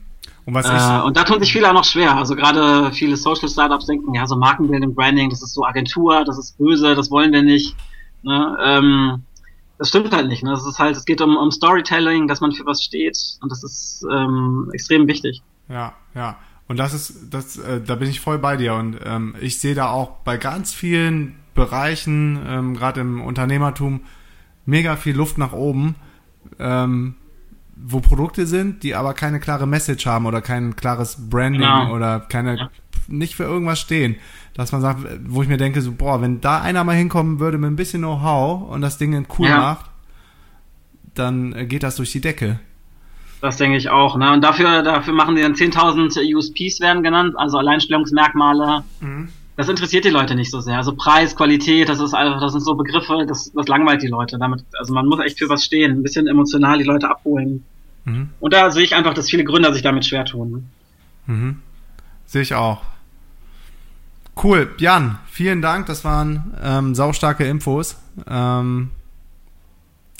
[0.46, 2.16] Und, äh, und da tun sich viele auch noch schwer.
[2.16, 6.40] Also gerade viele Social Startups denken, ja, so Markenbildung, Branding, das ist so Agentur, das
[6.40, 7.76] ist böse, das wollen wir nicht.
[8.24, 8.58] Ne?
[8.64, 9.24] Ähm,
[9.78, 10.44] das stimmt halt nicht.
[10.44, 10.52] Ne?
[10.52, 13.64] Das ist halt, es geht um, um Storytelling, dass man für was steht und das
[13.64, 15.42] ist ähm, extrem wichtig.
[15.68, 16.38] Ja, ja.
[16.68, 18.76] Und das ist, das, äh, da bin ich voll bei dir.
[18.76, 24.02] Und ähm, ich sehe da auch bei ganz vielen Bereichen, ähm, gerade im Unternehmertum,
[24.66, 25.96] mega viel Luft nach oben,
[26.60, 27.16] ähm,
[27.82, 31.94] wo Produkte sind, die aber keine klare Message haben oder kein klares Branding genau.
[31.94, 32.70] oder keine, ja.
[33.08, 34.16] nicht für irgendwas stehen.
[34.54, 37.58] Dass man sagt, wo ich mir denke, so, boah, wenn da einer mal hinkommen würde
[37.58, 39.58] mit ein bisschen Know-how und das Ding cool ja.
[39.58, 39.86] macht,
[41.14, 42.60] dann äh, geht das durch die Decke.
[43.42, 44.18] Das denke ich auch.
[44.18, 44.34] Ne?
[44.34, 48.84] Und dafür, dafür machen die dann 10.000 USPs werden genannt, also Alleinstellungsmerkmale.
[49.00, 49.30] Mhm.
[49.60, 50.78] Das interessiert die Leute nicht so sehr.
[50.78, 54.38] Also Preis, Qualität, das ist einfach, das sind so Begriffe, das, das langweilt die Leute.
[54.40, 57.66] Damit, also man muss echt für was stehen, ein bisschen emotional die Leute abholen.
[58.06, 58.30] Mhm.
[58.40, 60.70] Und da sehe ich einfach, dass viele Gründer sich damit schwer tun.
[61.26, 61.60] Mhm.
[62.26, 62.84] Sehe ich auch.
[64.42, 65.88] Cool, Jan, vielen Dank.
[65.88, 67.98] Das waren ähm, saustarke Infos.
[68.30, 68.92] Ähm,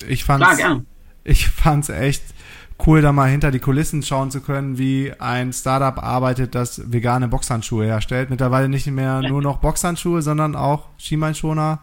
[0.06, 0.82] ich fand's, Klar,
[1.24, 2.24] ich fand's echt
[2.86, 7.28] cool, da mal hinter die Kulissen schauen zu können, wie ein Startup arbeitet, das vegane
[7.28, 8.30] Boxhandschuhe herstellt.
[8.30, 11.80] Mittlerweile nicht mehr nur noch Boxhandschuhe, sondern auch Schienbeinschoner.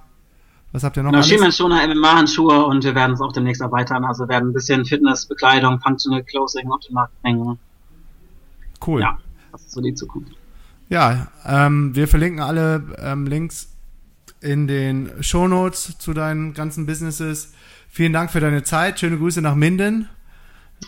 [0.73, 1.11] Was habt ihr noch?
[1.11, 4.05] Genau, Schienbeinschoner, MMA-Handschuhe und wir werden es auch demnächst erweitern.
[4.05, 7.59] Also werden ein bisschen Fitness, Bekleidung, Functional Clothing auf den Markt bringen.
[8.87, 9.01] Cool.
[9.01, 9.19] Ja,
[9.53, 10.33] das ist so die Zukunft.
[10.89, 13.73] Ja, ähm, wir verlinken alle ähm, Links
[14.41, 17.55] in den Shownotes zu deinen ganzen Businesses.
[17.89, 19.01] Vielen Dank für deine Zeit.
[19.01, 20.09] Schöne Grüße nach Minden.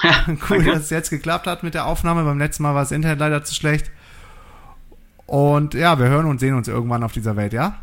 [0.02, 2.24] Ja, cool, dass es jetzt geklappt hat mit der Aufnahme.
[2.24, 3.90] Beim letzten Mal war das Internet leider zu schlecht.
[5.26, 7.76] Und ja, wir hören und sehen uns irgendwann auf dieser Welt, ja?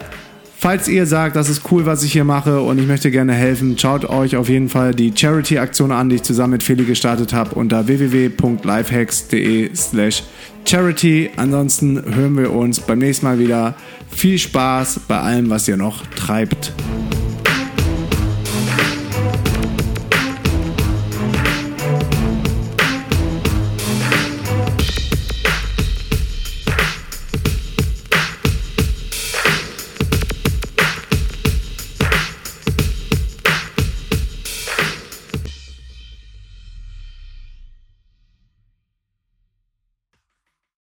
[0.60, 3.78] Falls ihr sagt, das ist cool, was ich hier mache und ich möchte gerne helfen,
[3.78, 7.54] schaut euch auf jeden Fall die Charity-Aktion an, die ich zusammen mit Feli gestartet habe
[7.54, 10.24] unter www.lifehacks.de slash
[10.64, 11.30] charity.
[11.36, 13.76] Ansonsten hören wir uns beim nächsten Mal wieder.
[14.10, 16.72] Viel Spaß bei allem, was ihr noch treibt.